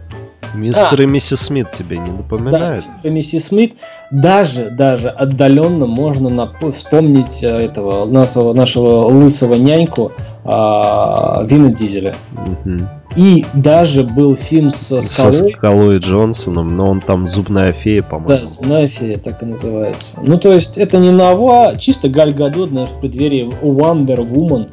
Мистер 0.53 0.99
а, 0.99 1.03
и 1.03 1.05
миссис 1.05 1.41
Смит 1.41 1.71
тебе 1.71 1.97
не 1.97 2.11
напоминают? 2.11 2.59
Да, 2.59 2.77
мистер 2.77 2.93
и 3.03 3.09
миссис 3.09 3.45
Смит. 3.47 3.75
Даже, 4.11 4.69
даже 4.69 5.09
отдаленно 5.09 5.85
можно 5.85 6.27
нап- 6.27 6.71
вспомнить 6.71 7.43
э, 7.43 7.47
этого 7.47 8.05
нашего, 8.05 8.53
нашего 8.53 9.07
лысого 9.07 9.55
няньку 9.55 10.11
а, 10.45 11.43
Вина 11.47 11.71
Дизеля. 11.73 12.13
Угу. 12.33 12.77
И 13.15 13.45
даже 13.53 14.03
был 14.03 14.35
фильм 14.35 14.69
со 14.69 15.01
Скалой. 15.01 15.33
Со 15.33 15.49
Скалой 15.49 15.97
Джонсоном, 15.99 16.67
но 16.67 16.89
он 16.89 17.01
там 17.01 17.27
Зубная 17.27 17.71
фея, 17.71 18.01
по-моему. 18.01 18.39
Да, 18.39 18.45
Зубная 18.45 18.87
фея, 18.87 19.17
так 19.17 19.41
и 19.43 19.45
называется. 19.45 20.19
Ну, 20.21 20.39
то 20.39 20.51
есть, 20.51 20.77
это 20.77 20.97
не 20.97 21.11
нова, 21.11 21.75
чисто 21.77 22.09
Галь 22.09 22.33
Гадот, 22.33 22.69
знаешь, 22.69 22.89
в 22.89 22.99
преддверии 22.99 23.49
Wonder 23.61 24.27
Woman. 24.27 24.71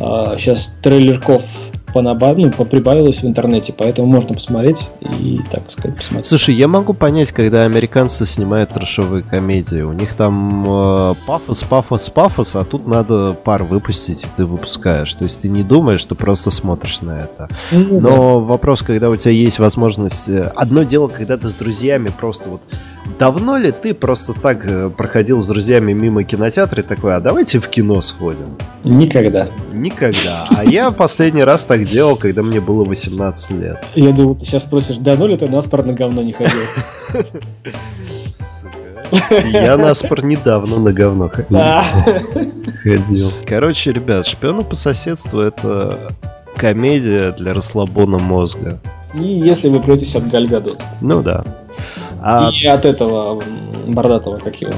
А, 0.00 0.36
сейчас 0.38 0.74
трейлерков 0.82 1.42
понабав... 1.92 2.36
ну, 2.38 2.50
прибавилось 2.50 3.22
в 3.22 3.26
интернете, 3.26 3.74
поэтому 3.76 4.08
можно 4.08 4.34
посмотреть 4.34 4.88
и, 5.00 5.40
так 5.50 5.70
сказать, 5.70 5.96
посмотреть. 5.96 6.26
Слушай, 6.26 6.54
я 6.54 6.68
могу 6.68 6.94
понять, 6.94 7.32
когда 7.32 7.64
американцы 7.64 8.26
снимают 8.26 8.70
трэшовые 8.70 9.22
комедии. 9.22 9.82
У 9.82 9.92
них 9.92 10.14
там 10.14 10.64
э, 10.66 11.14
пафос, 11.26 11.62
пафос, 11.62 12.10
пафос, 12.10 12.56
а 12.56 12.64
тут 12.64 12.86
надо 12.86 13.34
пар 13.34 13.64
выпустить, 13.64 14.24
и 14.24 14.28
ты 14.36 14.44
выпускаешь. 14.44 15.12
То 15.14 15.24
есть 15.24 15.42
ты 15.42 15.48
не 15.48 15.62
думаешь, 15.62 16.04
ты 16.04 16.14
просто 16.14 16.50
смотришь 16.50 17.02
на 17.02 17.12
это. 17.12 17.48
Ну, 17.70 18.00
Но 18.00 18.40
да. 18.40 18.46
вопрос, 18.46 18.82
когда 18.82 19.10
у 19.10 19.16
тебя 19.16 19.32
есть 19.32 19.58
возможность... 19.58 20.28
Э, 20.28 20.52
одно 20.54 20.82
дело, 20.82 21.08
когда 21.08 21.36
ты 21.36 21.48
с 21.48 21.54
друзьями 21.56 22.10
просто 22.16 22.48
вот 22.48 22.62
давно 23.18 23.56
ли 23.56 23.72
ты 23.72 23.94
просто 23.94 24.32
так 24.32 24.64
э, 24.64 24.90
проходил 24.90 25.42
с 25.42 25.46
друзьями 25.46 25.92
мимо 25.92 26.24
кинотеатра 26.24 26.82
и 26.82 26.84
такой, 26.84 27.14
а 27.14 27.20
давайте 27.20 27.58
в 27.58 27.68
кино 27.68 28.00
сходим? 28.00 28.56
Никогда. 28.84 29.48
Никогда. 29.72 30.44
А 30.56 30.64
я 30.64 30.90
последний 30.90 31.44
раз 31.44 31.64
так 31.64 31.84
делал, 31.84 32.16
когда 32.16 32.42
мне 32.42 32.60
было 32.60 32.84
18 32.84 33.50
лет. 33.52 33.84
Я 33.94 34.12
думал, 34.12 34.34
ты 34.34 34.44
сейчас 34.44 34.64
спросишь, 34.64 34.96
давно 34.96 35.26
ли 35.26 35.36
ты 35.36 35.48
на 35.48 35.62
спор 35.62 35.84
на 35.84 35.92
говно 35.92 36.22
не 36.22 36.32
ходил? 36.32 36.60
Я 39.52 39.76
на 39.76 39.94
спор 39.94 40.24
недавно 40.24 40.78
на 40.78 40.92
говно 40.92 41.28
ходил. 41.28 41.58
Короче, 43.46 43.92
ребят, 43.92 44.26
«Шпионы 44.26 44.64
по 44.64 44.74
соседству»— 44.74 45.40
это 45.40 46.08
комедия 46.56 47.32
для 47.32 47.52
расслабона 47.52 48.18
мозга. 48.18 48.80
И 49.14 49.24
если 49.24 49.68
вы 49.68 49.80
претесь 49.80 50.14
от 50.14 50.28
Гальгадот. 50.28 50.80
Ну 51.00 51.22
да. 51.22 51.44
А... 52.22 52.50
И 52.52 52.66
от 52.66 52.84
этого 52.84 53.42
бордатого, 53.88 54.38
как 54.38 54.56
его? 54.56 54.72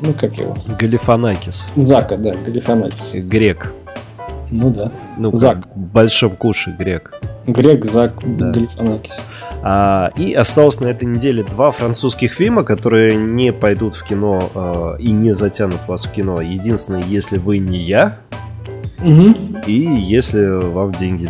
Ну, 0.00 0.12
как 0.14 0.36
его? 0.38 0.54
Галифанакис. 0.78 1.68
Зака, 1.76 2.16
да, 2.16 2.32
Галифанакис. 2.32 3.14
Грек. 3.14 3.72
Ну 4.50 4.70
да. 4.70 4.92
Ну, 5.18 5.34
Зак. 5.36 5.66
В 5.74 5.78
большом 5.78 6.36
куше 6.36 6.74
грек. 6.78 7.20
Грек, 7.46 7.84
Зак, 7.84 8.14
да. 8.24 8.50
Галифанакис. 8.50 9.18
А, 9.62 10.10
и 10.16 10.32
осталось 10.32 10.80
на 10.80 10.86
этой 10.86 11.06
неделе 11.06 11.42
два 11.42 11.70
французских 11.70 12.34
фильма, 12.34 12.64
которые 12.64 13.16
не 13.16 13.52
пойдут 13.52 13.96
в 13.96 14.04
кино 14.04 14.50
а, 14.54 14.96
и 14.96 15.10
не 15.10 15.32
затянут 15.32 15.80
вас 15.86 16.06
в 16.06 16.12
кино. 16.12 16.40
Единственное, 16.40 17.02
если 17.02 17.38
вы 17.38 17.58
не 17.58 17.80
я, 17.80 18.18
угу. 19.00 19.34
и 19.66 19.72
если 19.72 20.46
вам 20.46 20.92
деньги 20.92 21.26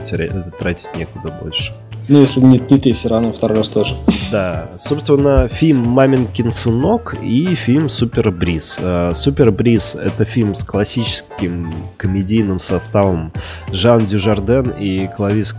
тратить 0.59 0.91
некуда 0.97 1.33
больше. 1.43 1.73
Ну, 2.09 2.21
если 2.21 2.41
не 2.41 2.59
ты, 2.59 2.79
ты 2.79 2.93
все 2.93 3.09
равно 3.09 3.33
второй 3.33 3.59
раз 3.59 3.69
тоже. 3.69 3.97
Да, 4.31 4.69
собственно, 4.77 5.49
фильм 5.49 5.89
«Маминкин 5.89 6.51
сынок» 6.51 7.17
и 7.23 7.47
фильм 7.55 7.89
«Супер 7.89 8.31
Бриз». 8.31 8.79
А, 8.81 9.13
«Супер 9.15 9.51
Бриз»— 9.51 9.95
это 10.03 10.25
фильм 10.25 10.55
с 10.55 10.65
классическим 10.65 11.73
комедийным 11.97 12.61
составом 12.61 13.33
Жан 13.73 14.01
Дюжарден 14.01 14.71
и 14.79 15.09
Клавис 15.17 15.57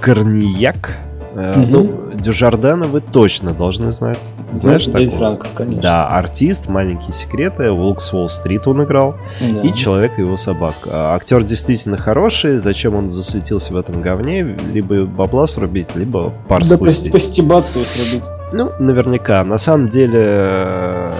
Корнияк. 0.00 0.96
Угу. 1.34 1.66
Ну, 1.66 2.10
Дюжардена 2.14 2.86
вы 2.86 3.00
точно 3.00 3.52
должны 3.52 3.92
знать. 3.92 4.20
Знаешь 4.58 4.86
такого? 4.86 5.10
Франков, 5.10 5.50
конечно. 5.54 5.82
Да, 5.82 6.08
артист, 6.08 6.68
маленькие 6.68 7.12
секреты, 7.12 7.70
Волк 7.70 8.00
с 8.00 8.12
Уолл-стрит 8.12 8.66
он 8.66 8.84
играл, 8.84 9.16
да. 9.40 9.60
и 9.62 9.74
Человек 9.74 10.18
и 10.18 10.22
его 10.22 10.36
собак. 10.36 10.74
А, 10.90 11.14
актер 11.14 11.42
действительно 11.42 11.96
хороший, 11.96 12.58
зачем 12.58 12.94
он 12.94 13.10
засветился 13.10 13.72
в 13.72 13.76
этом 13.76 14.02
говне? 14.02 14.56
Либо 14.72 15.04
бабла 15.04 15.46
срубить, 15.46 15.94
либо 15.94 16.32
пар 16.48 16.66
да 16.66 16.76
спустить. 16.76 17.12
Да 17.12 17.18
постебаться 17.18 17.78
срубить. 17.84 18.22
Ну, 18.52 18.70
наверняка. 18.78 19.44
На 19.44 19.58
самом 19.58 19.88
деле, 19.88 21.10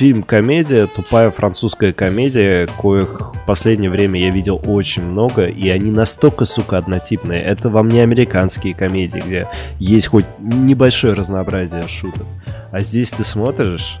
фильм-комедия, 0.00 0.86
тупая 0.86 1.30
французская 1.30 1.92
комедия, 1.92 2.66
коих 2.80 3.34
в 3.34 3.46
последнее 3.46 3.90
время 3.90 4.18
я 4.18 4.30
видел 4.30 4.58
очень 4.66 5.02
много, 5.02 5.46
и 5.46 5.68
они 5.68 5.90
настолько, 5.90 6.46
сука, 6.46 6.78
однотипные. 6.78 7.42
Это 7.42 7.68
вам 7.68 7.88
не 7.88 8.00
американские 8.00 8.72
комедии, 8.72 9.22
где 9.26 9.46
есть 9.78 10.06
хоть 10.06 10.24
небольшое 10.38 11.12
разнообразие 11.12 11.86
шуток. 11.86 12.24
А 12.72 12.80
здесь 12.80 13.10
ты 13.10 13.24
смотришь 13.24 13.98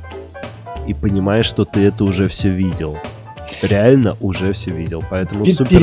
и 0.86 0.94
понимаешь, 0.94 1.44
что 1.44 1.66
ты 1.66 1.80
это 1.80 2.04
уже 2.04 2.30
все 2.30 2.48
видел. 2.48 2.96
Реально 3.60 4.16
уже 4.22 4.54
все 4.54 4.70
видел. 4.70 5.04
Поэтому 5.10 5.44
супер 5.44 5.82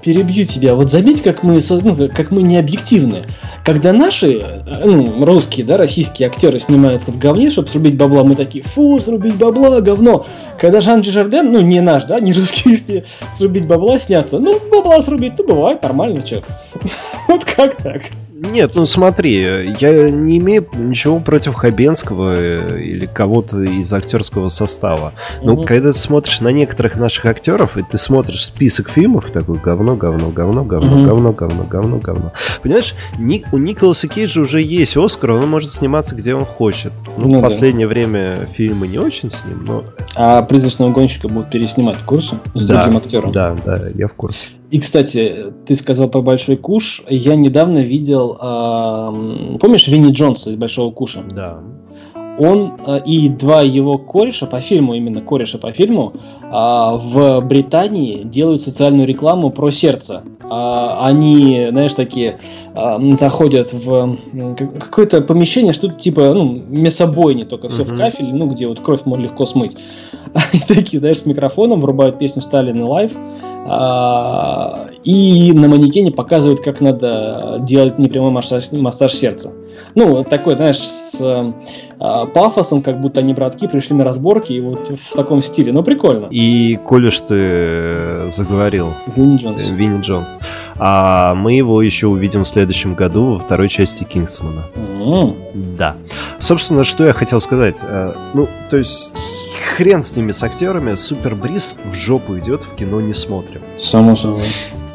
перебью 0.00 0.46
тебя. 0.46 0.74
Вот 0.74 0.90
заметь, 0.90 1.22
как 1.22 1.42
мы, 1.42 1.60
ну, 1.68 2.08
как 2.14 2.30
мы 2.30 2.42
не 2.42 2.56
объективны. 2.56 3.22
Когда 3.64 3.92
наши, 3.92 4.38
э, 4.38 4.84
ну, 4.84 5.24
русские, 5.24 5.66
да, 5.66 5.76
российские 5.76 6.28
актеры 6.28 6.58
снимаются 6.58 7.12
в 7.12 7.18
говне, 7.18 7.50
чтобы 7.50 7.68
срубить 7.68 7.96
бабла, 7.96 8.24
мы 8.24 8.34
такие, 8.34 8.64
фу, 8.64 8.98
срубить 9.00 9.36
бабла, 9.36 9.80
говно. 9.80 10.26
Когда 10.58 10.80
Жан 10.80 11.02
Дюжарден, 11.02 11.52
ну, 11.52 11.60
не 11.60 11.80
наш, 11.80 12.04
да, 12.04 12.20
не 12.20 12.32
русский, 12.32 12.70
если 12.70 13.04
срубить 13.36 13.66
бабла 13.66 13.98
снятся, 13.98 14.38
ну, 14.38 14.58
бабла 14.70 15.00
срубить, 15.02 15.34
ну, 15.38 15.46
бывает, 15.46 15.82
нормально, 15.82 16.26
что. 16.26 16.42
Вот 17.28 17.44
как 17.44 17.76
так? 17.76 18.02
Нет, 18.40 18.72
ну 18.74 18.86
смотри, 18.86 19.74
я 19.78 20.08
не 20.08 20.38
имею 20.38 20.66
ничего 20.74 21.20
против 21.20 21.54
Хабенского 21.54 22.36
э, 22.38 22.80
или 22.80 23.04
кого-то 23.04 23.60
из 23.60 23.92
актерского 23.92 24.48
состава. 24.48 25.12
Но 25.42 25.52
угу. 25.52 25.62
когда 25.62 25.92
ты 25.92 25.98
смотришь 25.98 26.40
на 26.40 26.48
некоторых 26.48 26.96
наших 26.96 27.26
актеров, 27.26 27.76
и 27.76 27.82
ты 27.82 27.98
смотришь 27.98 28.46
список 28.46 28.88
фильмов, 28.88 29.30
такой 29.30 29.56
говно, 29.56 29.94
говно, 29.94 30.30
говно, 30.30 30.64
говно, 30.64 30.96
угу. 30.96 31.04
говно, 31.04 31.32
говно, 31.32 31.64
говно, 31.64 31.98
говно. 31.98 32.32
Понимаешь, 32.62 32.94
Ник, 33.18 33.46
у 33.52 33.58
Николаса 33.58 34.08
Кейджа 34.08 34.40
уже 34.40 34.62
есть 34.62 34.96
Оскар, 34.96 35.32
он 35.32 35.46
может 35.46 35.72
сниматься 35.72 36.14
где 36.16 36.34
он 36.34 36.46
хочет. 36.46 36.92
Ну, 37.18 37.28
ну 37.28 37.38
в 37.40 37.42
последнее 37.42 37.86
да. 37.86 37.92
время 37.92 38.48
фильмы 38.54 38.88
не 38.88 38.98
очень 38.98 39.30
с 39.30 39.44
ним, 39.44 39.66
но... 39.66 39.84
А 40.14 40.40
«Призрачного 40.42 40.90
гонщика» 40.92 41.28
будут 41.28 41.50
переснимать 41.50 41.96
в 41.96 42.04
курсе? 42.06 42.38
С 42.54 42.64
да, 42.64 42.84
другим 42.84 42.96
актером? 42.96 43.32
Да, 43.32 43.54
да, 43.66 43.82
я 43.94 44.08
в 44.08 44.14
курсе. 44.14 44.46
И, 44.70 44.78
кстати, 44.78 45.52
ты 45.66 45.74
сказал 45.74 46.08
про 46.08 46.22
Большой 46.22 46.56
Куш. 46.56 47.02
Я 47.08 47.34
недавно 47.34 47.78
видел, 47.78 48.38
э, 48.40 49.58
помнишь, 49.58 49.88
Винни 49.88 50.12
Джонса 50.12 50.50
из 50.50 50.56
Большого 50.56 50.92
Куша? 50.92 51.24
Да. 51.28 51.60
Он 52.38 52.74
э, 52.86 53.00
и 53.04 53.28
два 53.28 53.62
его 53.62 53.98
кореша 53.98 54.46
по 54.46 54.60
фильму, 54.60 54.94
именно 54.94 55.20
кореша 55.20 55.58
по 55.58 55.72
фильму, 55.72 56.12
э, 56.40 56.48
в 56.48 57.40
Британии 57.40 58.22
делают 58.22 58.62
социальную 58.62 59.08
рекламу 59.08 59.50
про 59.50 59.70
сердце. 59.70 60.22
Э, 60.44 60.88
они, 61.00 61.66
знаешь, 61.70 61.94
такие 61.94 62.38
э, 62.74 63.14
заходят 63.16 63.72
в 63.72 64.16
какое-то 64.78 65.20
помещение, 65.20 65.72
что-то 65.72 65.96
типа 65.96 66.32
ну, 66.32 66.62
мясобойни, 66.68 67.42
только 67.42 67.68
все 67.68 67.82
uh-huh. 67.82 67.94
в 67.94 67.96
кафеле, 67.96 68.32
ну, 68.32 68.46
где 68.46 68.68
вот 68.68 68.78
кровь 68.80 69.04
можно 69.04 69.24
легко 69.24 69.46
смыть. 69.46 69.76
Они 70.34 70.62
такие, 70.66 71.00
знаешь, 71.00 71.18
с 71.18 71.26
микрофоном 71.26 71.80
врубают 71.80 72.20
песню 72.20 72.40
Stayin' 72.40 72.86
Alive. 72.86 73.10
А, 73.14 73.49
и 73.64 75.52
на 75.54 75.68
манекене 75.68 76.12
показывают, 76.12 76.60
как 76.60 76.80
надо 76.80 77.58
делать 77.60 77.98
непрямой 77.98 78.30
массаж, 78.30 78.72
массаж 78.72 79.12
сердца. 79.12 79.52
Ну, 79.94 80.24
такой, 80.24 80.56
знаешь, 80.56 80.78
с 80.78 81.20
э, 81.20 82.26
пафосом, 82.32 82.82
как 82.82 83.00
будто 83.00 83.20
они 83.20 83.34
братки 83.34 83.66
пришли 83.66 83.96
на 83.96 84.04
разборки, 84.04 84.52
и 84.52 84.60
вот 84.60 84.88
в 84.88 85.14
таком 85.14 85.42
стиле. 85.42 85.72
Ну, 85.72 85.82
прикольно. 85.82 86.26
И, 86.30 86.78
коли 86.86 87.10
ж 87.10 87.20
ты 87.20 88.30
заговорил... 88.30 88.92
Винни 89.16 89.38
Джонс. 89.38 89.62
Винни 89.66 90.00
Джонс. 90.02 90.38
А 90.78 91.34
мы 91.34 91.54
его 91.54 91.82
еще 91.82 92.06
увидим 92.06 92.44
в 92.44 92.48
следующем 92.48 92.94
году 92.94 93.34
во 93.34 93.38
второй 93.40 93.68
части 93.68 94.04
Кингсмана. 94.04 94.64
Mm-hmm. 94.74 95.76
Да. 95.76 95.96
Собственно, 96.38 96.84
что 96.84 97.04
я 97.04 97.12
хотел 97.12 97.40
сказать. 97.40 97.80
Э, 97.82 98.12
ну, 98.34 98.48
то 98.70 98.76
есть 98.76 99.14
хрен 99.60 100.02
с 100.02 100.16
ними, 100.16 100.32
с 100.32 100.42
актерами, 100.42 100.94
Супер 100.94 101.34
Бриз 101.34 101.76
в 101.84 101.94
жопу 101.94 102.38
идет, 102.38 102.64
в 102.64 102.74
кино 102.74 103.00
не 103.00 103.14
смотрим. 103.14 103.60
Само 103.78 104.16
собой. 104.16 104.42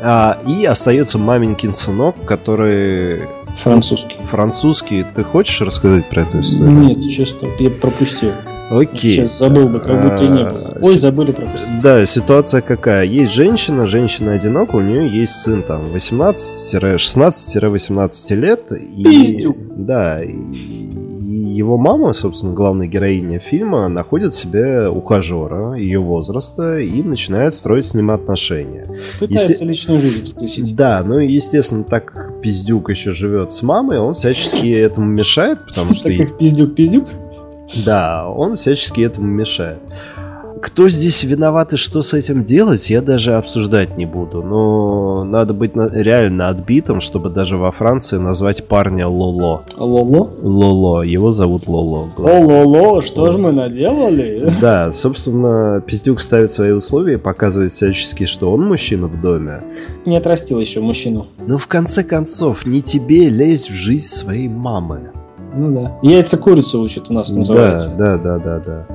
А, 0.02 0.40
и 0.46 0.66
остается 0.66 1.18
маменькин 1.18 1.72
сынок, 1.72 2.16
который... 2.26 3.22
Французский. 3.64 4.18
Французский. 4.30 5.06
Ты 5.16 5.24
хочешь 5.24 5.62
рассказать 5.62 6.10
про 6.10 6.24
эту 6.24 6.42
историю? 6.42 6.78
Нет, 6.78 7.10
честно, 7.10 7.48
я 7.58 7.70
пропустил. 7.70 8.34
Окей. 8.70 9.16
Сейчас 9.16 9.38
забыл 9.38 9.70
бы, 9.70 9.80
как 9.80 10.02
будто 10.02 10.24
и 10.24 10.28
не 10.28 10.44
было. 10.44 10.74
А, 10.76 10.80
Ой, 10.82 10.98
забыли 10.98 11.32
пропустить. 11.32 11.82
Да, 11.82 12.06
ситуация 12.06 12.60
какая? 12.62 13.06
Есть 13.06 13.34
женщина, 13.34 13.86
женщина 13.86 14.34
одинока, 14.34 14.76
у 14.76 14.82
нее 14.82 15.08
есть 15.08 15.34
сын 15.34 15.64
там 15.64 15.84
18-16-18 15.94 18.36
лет. 18.36 18.72
И, 18.72 19.04
Пиздюк. 19.04 19.58
Да, 19.76 20.24
и 20.24 20.36
его 21.56 21.78
мама, 21.78 22.14
собственно, 22.14 22.54
главная 22.54 22.88
героиня 22.88 23.40
фильма, 23.40 23.88
находит 23.88 24.34
себе 24.34 24.90
ухажера 24.90 25.76
ее 25.76 26.00
возраста 26.00 26.80
и 26.80 27.02
начинает 27.02 27.54
строить 27.54 27.86
с 27.86 27.94
ним 27.94 28.12
отношения. 28.12 28.88
Пытается 29.20 29.52
Есте... 29.52 29.66
личную 29.66 30.00
жизнь 30.00 30.24
воскресить. 30.24 30.76
Да, 30.76 31.02
ну 31.06 31.20
и, 31.20 31.32
естественно, 31.32 31.84
так 31.84 32.34
пиздюк 32.42 32.90
еще 32.90 33.12
живет 33.12 33.52
с 33.52 33.62
мамой, 33.62 34.00
он 34.00 34.14
всячески 34.14 34.68
этому 34.68 35.08
мешает, 35.08 35.66
потому 35.66 35.94
что... 35.94 36.10
Так 36.10 36.18
как 36.18 36.38
пиздюк-пиздюк? 36.38 37.08
Да, 37.86 38.28
он 38.28 38.58
всячески 38.58 39.02
этому 39.02 39.28
мешает. 39.28 39.80
Кто 40.62 40.90
здесь 40.90 41.24
виноват 41.24 41.74
и 41.74 41.78
что 41.78 42.02
с 42.02 42.14
этим 42.14 42.44
делать, 42.44 42.90
я 42.90 43.02
даже 43.02 43.34
обсуждать 43.34 43.98
не 43.98 44.06
буду. 44.06 44.42
Но 44.42 45.24
надо 45.24 45.54
быть 45.54 45.72
реально 45.76 46.50
отбитым, 46.50 47.02
чтобы 47.02 47.30
даже 47.30 47.58
во 47.58 47.72
Франции 47.72 48.18
назвать 48.18 48.66
парня 48.66 49.08
Лоло. 49.08 49.64
Лоло? 49.78 50.32
Лоло. 50.42 51.02
Его 51.02 51.32
зовут 51.32 51.68
Лоло. 51.68 52.10
О, 52.18 52.40
Лоло, 52.40 53.02
что 53.02 53.32
же 53.32 53.38
мы 53.38 53.52
наделали? 53.52 54.52
Да, 54.62 54.92
собственно, 54.92 55.82
Пиздюк 55.86 56.20
ставит 56.20 56.50
свои 56.52 56.72
условия 56.72 57.16
и 57.16 57.18
показывает 57.18 57.72
всячески, 57.72 58.26
что 58.26 58.52
он 58.52 58.66
мужчина 58.68 59.08
в 59.08 59.20
доме. 59.22 59.62
Не 60.06 60.18
отрастил 60.18 60.60
еще 60.60 60.80
мужчину. 60.80 61.28
Но 61.46 61.58
в 61.58 61.68
конце 61.68 62.04
концов, 62.04 62.66
не 62.66 62.82
тебе 62.82 63.30
лезть 63.30 63.70
в 63.70 63.76
жизнь 63.76 64.08
своей 64.08 64.48
мамы. 64.48 65.12
Ну 65.58 65.74
да. 65.74 65.98
Яйца 66.02 66.38
курицу 66.38 66.82
учат 66.82 67.10
у 67.10 67.14
нас 67.14 67.30
называется. 67.32 67.94
Да, 67.98 68.18
да, 68.18 68.38
да, 68.38 68.40
да, 68.40 68.60
да. 68.60 68.88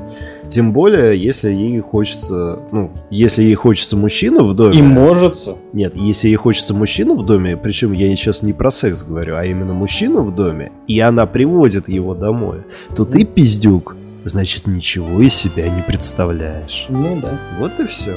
Тем 0.50 0.72
более, 0.72 1.16
если 1.16 1.50
ей 1.50 1.78
хочется, 1.78 2.58
ну, 2.72 2.90
если 3.08 3.42
ей 3.42 3.54
хочется 3.54 3.96
мужчина 3.96 4.42
в 4.42 4.54
доме. 4.54 4.76
И 4.76 4.82
может. 4.82 5.36
Нет, 5.72 5.94
если 5.94 6.26
ей 6.26 6.34
хочется 6.34 6.74
мужчина 6.74 7.14
в 7.14 7.24
доме, 7.24 7.56
причем 7.56 7.92
я 7.92 8.08
сейчас 8.16 8.42
не 8.42 8.52
про 8.52 8.70
секс 8.70 9.04
говорю, 9.04 9.36
а 9.36 9.44
именно 9.44 9.74
мужчину 9.74 10.22
в 10.22 10.34
доме, 10.34 10.72
и 10.88 10.98
она 10.98 11.26
приводит 11.26 11.88
его 11.88 12.14
домой, 12.16 12.58
то 12.96 13.04
ты, 13.04 13.24
пиздюк, 13.24 13.96
значит, 14.24 14.66
ничего 14.66 15.20
из 15.20 15.34
себя 15.34 15.68
не 15.68 15.82
представляешь. 15.82 16.86
Ну 16.88 17.20
да. 17.22 17.38
Вот 17.60 17.78
и 17.78 17.86
все. 17.86 18.16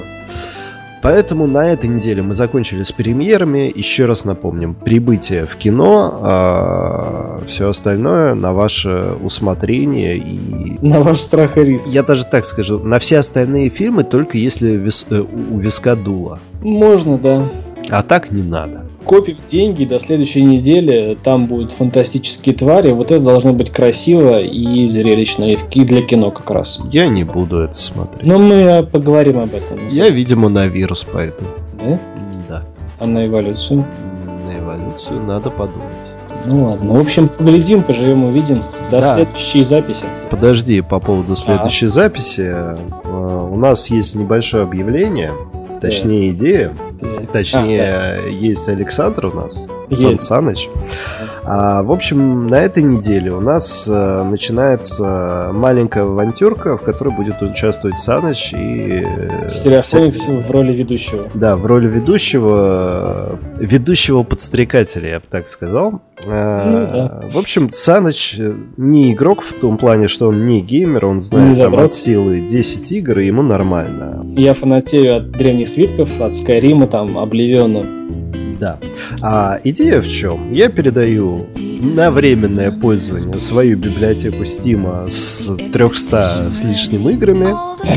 Поэтому 1.03 1.47
на 1.47 1.69
этой 1.69 1.89
неделе 1.89 2.21
мы 2.21 2.33
закончили 2.33 2.83
с 2.83 2.93
премьерами. 2.93 3.71
Еще 3.75 4.05
раз 4.05 4.23
напомним, 4.23 4.73
прибытие 4.73 5.45
в 5.45 5.57
кино, 5.57 6.17
а 6.21 7.41
все 7.45 7.69
остальное 7.69 8.33
на 8.35 8.53
ваше 8.53 9.13
усмотрение 9.21 10.17
и... 10.17 10.77
На 10.81 11.01
ваш 11.01 11.19
страх 11.19 11.57
и 11.57 11.63
риск. 11.63 11.87
Я 11.87 12.03
даже 12.03 12.25
так 12.25 12.45
скажу, 12.45 12.79
на 12.79 12.99
все 12.99 13.17
остальные 13.17 13.69
фильмы 13.69 14.03
только 14.03 14.37
если 14.37 14.71
вис... 14.71 15.05
э, 15.09 15.19
у 15.19 15.57
виска 15.59 15.95
дуло. 15.95 16.39
Можно, 16.61 17.17
да. 17.17 17.43
А 17.89 18.01
так 18.01 18.31
не 18.31 18.41
надо 18.41 18.82
копим 19.03 19.37
деньги 19.47 19.85
до 19.85 19.99
следующей 19.99 20.41
недели, 20.41 21.17
там 21.23 21.45
будут 21.45 21.71
фантастические 21.71 22.55
твари, 22.55 22.91
вот 22.91 23.11
это 23.11 23.23
должно 23.23 23.53
быть 23.53 23.71
красиво 23.71 24.39
и 24.39 24.87
зрелищно, 24.87 25.53
и 25.53 25.83
для 25.83 26.01
кино 26.01 26.31
как 26.31 26.49
раз. 26.51 26.79
Я 26.91 27.07
не 27.07 27.23
буду 27.23 27.59
это 27.59 27.73
смотреть. 27.73 28.25
Но 28.25 28.37
мы 28.37 28.55
э, 28.55 28.83
поговорим 28.83 29.39
об 29.39 29.53
этом. 29.53 29.87
Я, 29.89 30.09
видимо, 30.09 30.49
на 30.49 30.67
вирус 30.67 31.03
пойду. 31.03 31.43
Да? 31.79 31.99
Да. 32.49 32.63
А 32.99 33.05
на 33.05 33.27
эволюцию? 33.27 33.85
На 34.47 34.57
эволюцию 34.57 35.21
надо 35.23 35.49
подумать. 35.49 35.83
Ну 36.45 36.65
ладно. 36.65 36.93
В 36.93 36.99
общем, 36.99 37.29
поглядим, 37.29 37.83
поживем, 37.83 38.23
увидим. 38.25 38.61
До 38.91 39.01
да. 39.01 39.15
следующей 39.15 39.63
записи. 39.63 40.05
Подожди, 40.29 40.81
по 40.81 40.99
поводу 40.99 41.35
следующей 41.35 41.85
а. 41.85 41.89
записи. 41.89 42.51
Э, 42.53 43.47
у 43.51 43.55
нас 43.57 43.89
есть 43.89 44.15
небольшое 44.15 44.63
объявление, 44.63 45.31
точнее 45.79 46.29
да. 46.29 46.35
идея. 46.35 46.73
Точнее, 47.31 47.93
а, 47.93 48.11
да. 48.13 48.29
есть 48.29 48.67
Александр 48.69 49.27
у 49.27 49.31
нас, 49.31 49.67
Сан 49.91 50.19
Саныч. 50.19 50.69
А, 51.45 51.83
в 51.83 51.91
общем, 51.91 52.47
на 52.47 52.61
этой 52.61 52.83
неделе 52.83 53.31
у 53.31 53.41
нас 53.41 53.87
а, 53.89 54.23
начинается 54.23 55.49
маленькая 55.53 56.03
авантюрка, 56.03 56.77
в 56.77 56.81
которой 56.81 57.13
будет 57.15 57.41
участвовать 57.41 57.97
Саныч 57.97 58.53
и... 58.53 59.05
Э, 59.05 59.49
Стереофоникс 59.49 60.27
в 60.27 60.51
роли 60.51 60.73
ведущего. 60.73 61.27
Да, 61.33 61.55
в 61.57 61.65
роли 61.65 61.87
ведущего, 61.87 63.37
ведущего 63.57 64.23
подстрекателя, 64.23 65.09
я 65.09 65.19
бы 65.19 65.25
так 65.29 65.47
сказал. 65.47 66.01
А, 66.25 66.69
ну, 66.69 66.87
да. 66.87 67.29
В 67.31 67.37
общем, 67.37 67.69
Саныч 67.69 68.39
не 68.77 69.13
игрок 69.13 69.41
в 69.41 69.53
том 69.53 69.77
плане, 69.77 70.07
что 70.07 70.29
он 70.29 70.47
не 70.47 70.61
геймер, 70.61 71.05
он 71.05 71.19
знает 71.19 71.57
там, 71.57 71.75
от 71.75 71.91
силы 71.91 72.41
10 72.41 72.91
игр, 72.93 73.19
и 73.19 73.27
ему 73.27 73.41
нормально. 73.41 74.25
Я 74.37 74.53
фанатею 74.53 75.17
от 75.17 75.31
древних 75.31 75.67
свитков, 75.67 76.21
от 76.21 76.35
Скайрима, 76.35 76.87
там, 76.93 77.17
Обливиона. 77.17 77.83
Да. 78.59 78.77
А 79.23 79.57
идея 79.63 79.99
в 79.99 80.07
чем? 80.07 80.53
Я 80.53 80.69
передаю 80.69 81.47
на 81.81 82.11
временное 82.11 82.69
пользование 82.69 83.39
свою 83.39 83.77
библиотеку 83.77 84.43
Steam 84.43 85.09
с 85.09 85.49
300 85.73 86.51
с 86.51 86.63
лишним 86.63 87.09
играми. 87.09 87.55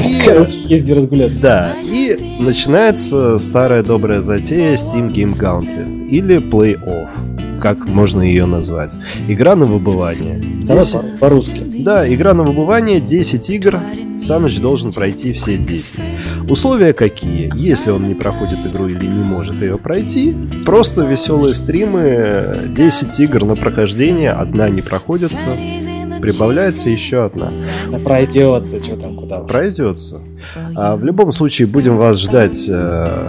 И, 0.08 0.22
Короче, 0.24 0.60
езди 0.62 0.92
разгуляться. 0.92 1.42
Да, 1.42 1.74
и 1.84 2.18
начинается 2.40 3.38
старая 3.38 3.82
добрая 3.82 4.22
затея 4.22 4.76
Steam 4.76 5.12
Game 5.12 5.38
Gauntlet 5.38 6.08
или 6.08 6.38
Play 6.38 6.82
Off 6.82 7.35
как 7.60 7.86
можно 7.86 8.22
ее 8.22 8.46
назвать. 8.46 8.92
Игра 9.28 9.56
на 9.56 9.64
выбывание. 9.64 10.38
10... 10.38 11.18
по-русски. 11.18 11.62
Да, 11.78 12.12
игра 12.12 12.34
на 12.34 12.42
выбывание, 12.42 13.00
10 13.00 13.50
игр, 13.50 13.80
Саныч 14.18 14.58
должен 14.60 14.92
пройти 14.92 15.32
все 15.32 15.56
10. 15.56 15.94
Условия 16.48 16.92
какие? 16.92 17.50
Если 17.54 17.90
он 17.90 18.08
не 18.08 18.14
проходит 18.14 18.58
игру 18.66 18.88
или 18.88 19.06
не 19.06 19.22
может 19.22 19.60
ее 19.60 19.76
пройти, 19.76 20.34
просто 20.64 21.04
веселые 21.04 21.54
стримы, 21.54 22.58
10 22.68 23.20
игр 23.20 23.44
на 23.44 23.56
прохождение, 23.56 24.30
одна 24.30 24.68
не 24.68 24.82
проходится, 24.82 25.56
прибавляется 26.20 26.88
еще 26.88 27.26
одна. 27.26 27.52
Да 27.90 27.98
пройдется, 27.98 28.82
что 28.82 28.96
там, 28.96 29.16
куда. 29.16 29.40
Пройдется. 29.40 30.20
А 30.74 30.96
в 30.96 31.04
любом 31.04 31.32
случае 31.32 31.68
будем 31.68 31.96
вас 31.96 32.18
ждать 32.18 32.66
э, 32.68 33.28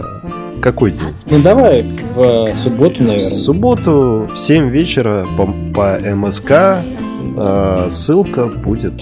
какой 0.60 0.92
день? 0.92 1.06
Ну 1.30 1.40
давай 1.40 1.82
в 2.14 2.54
субботу, 2.54 3.02
наверное. 3.02 3.18
В 3.18 3.22
субботу 3.22 4.30
в 4.32 4.36
7 4.36 4.68
вечера 4.70 5.26
по, 5.36 5.46
по 5.74 5.98
МСК 5.98 6.50
э, 7.36 7.86
ссылка 7.88 8.46
будет 8.46 8.94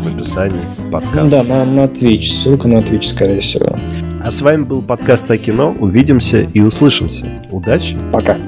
в 0.00 0.08
описании 0.08 0.60
подкаста. 0.90 1.44
Да, 1.44 1.64
на, 1.64 1.64
на 1.64 1.84
Twitch. 1.84 2.32
Ссылка 2.32 2.68
на 2.68 2.78
Twitch, 2.78 3.04
скорее 3.04 3.40
всего. 3.40 3.78
А 4.22 4.30
с 4.30 4.40
вами 4.40 4.64
был 4.64 4.82
подкаст 4.82 5.30
о 5.30 5.38
кино. 5.38 5.74
Увидимся 5.78 6.40
и 6.40 6.60
услышимся. 6.60 7.26
Удачи. 7.50 7.96
Пока. 8.12 8.38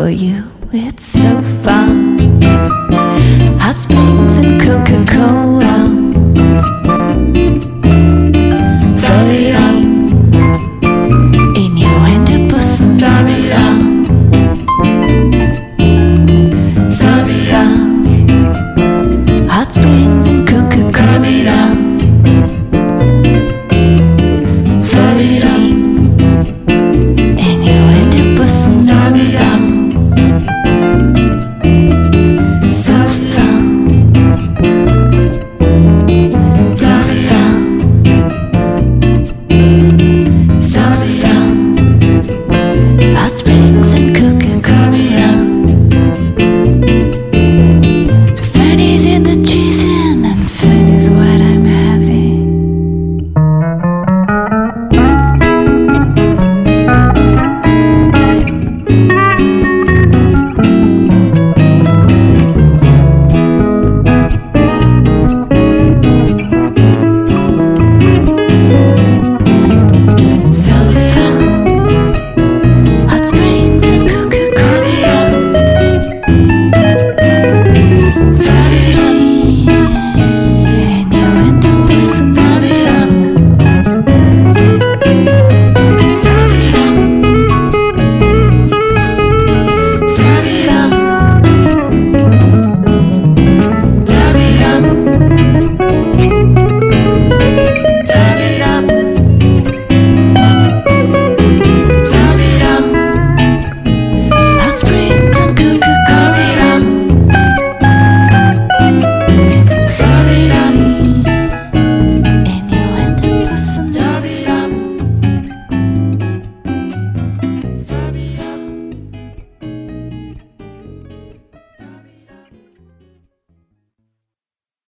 For 0.00 0.08
you. 0.08 0.42
It's 0.72 1.04
so 1.04 1.42
fun. 1.62 2.18
Hot 3.58 3.76
springs 3.82 4.38
and 4.38 4.58
Coca 4.58 5.04
Cola. 5.12 5.59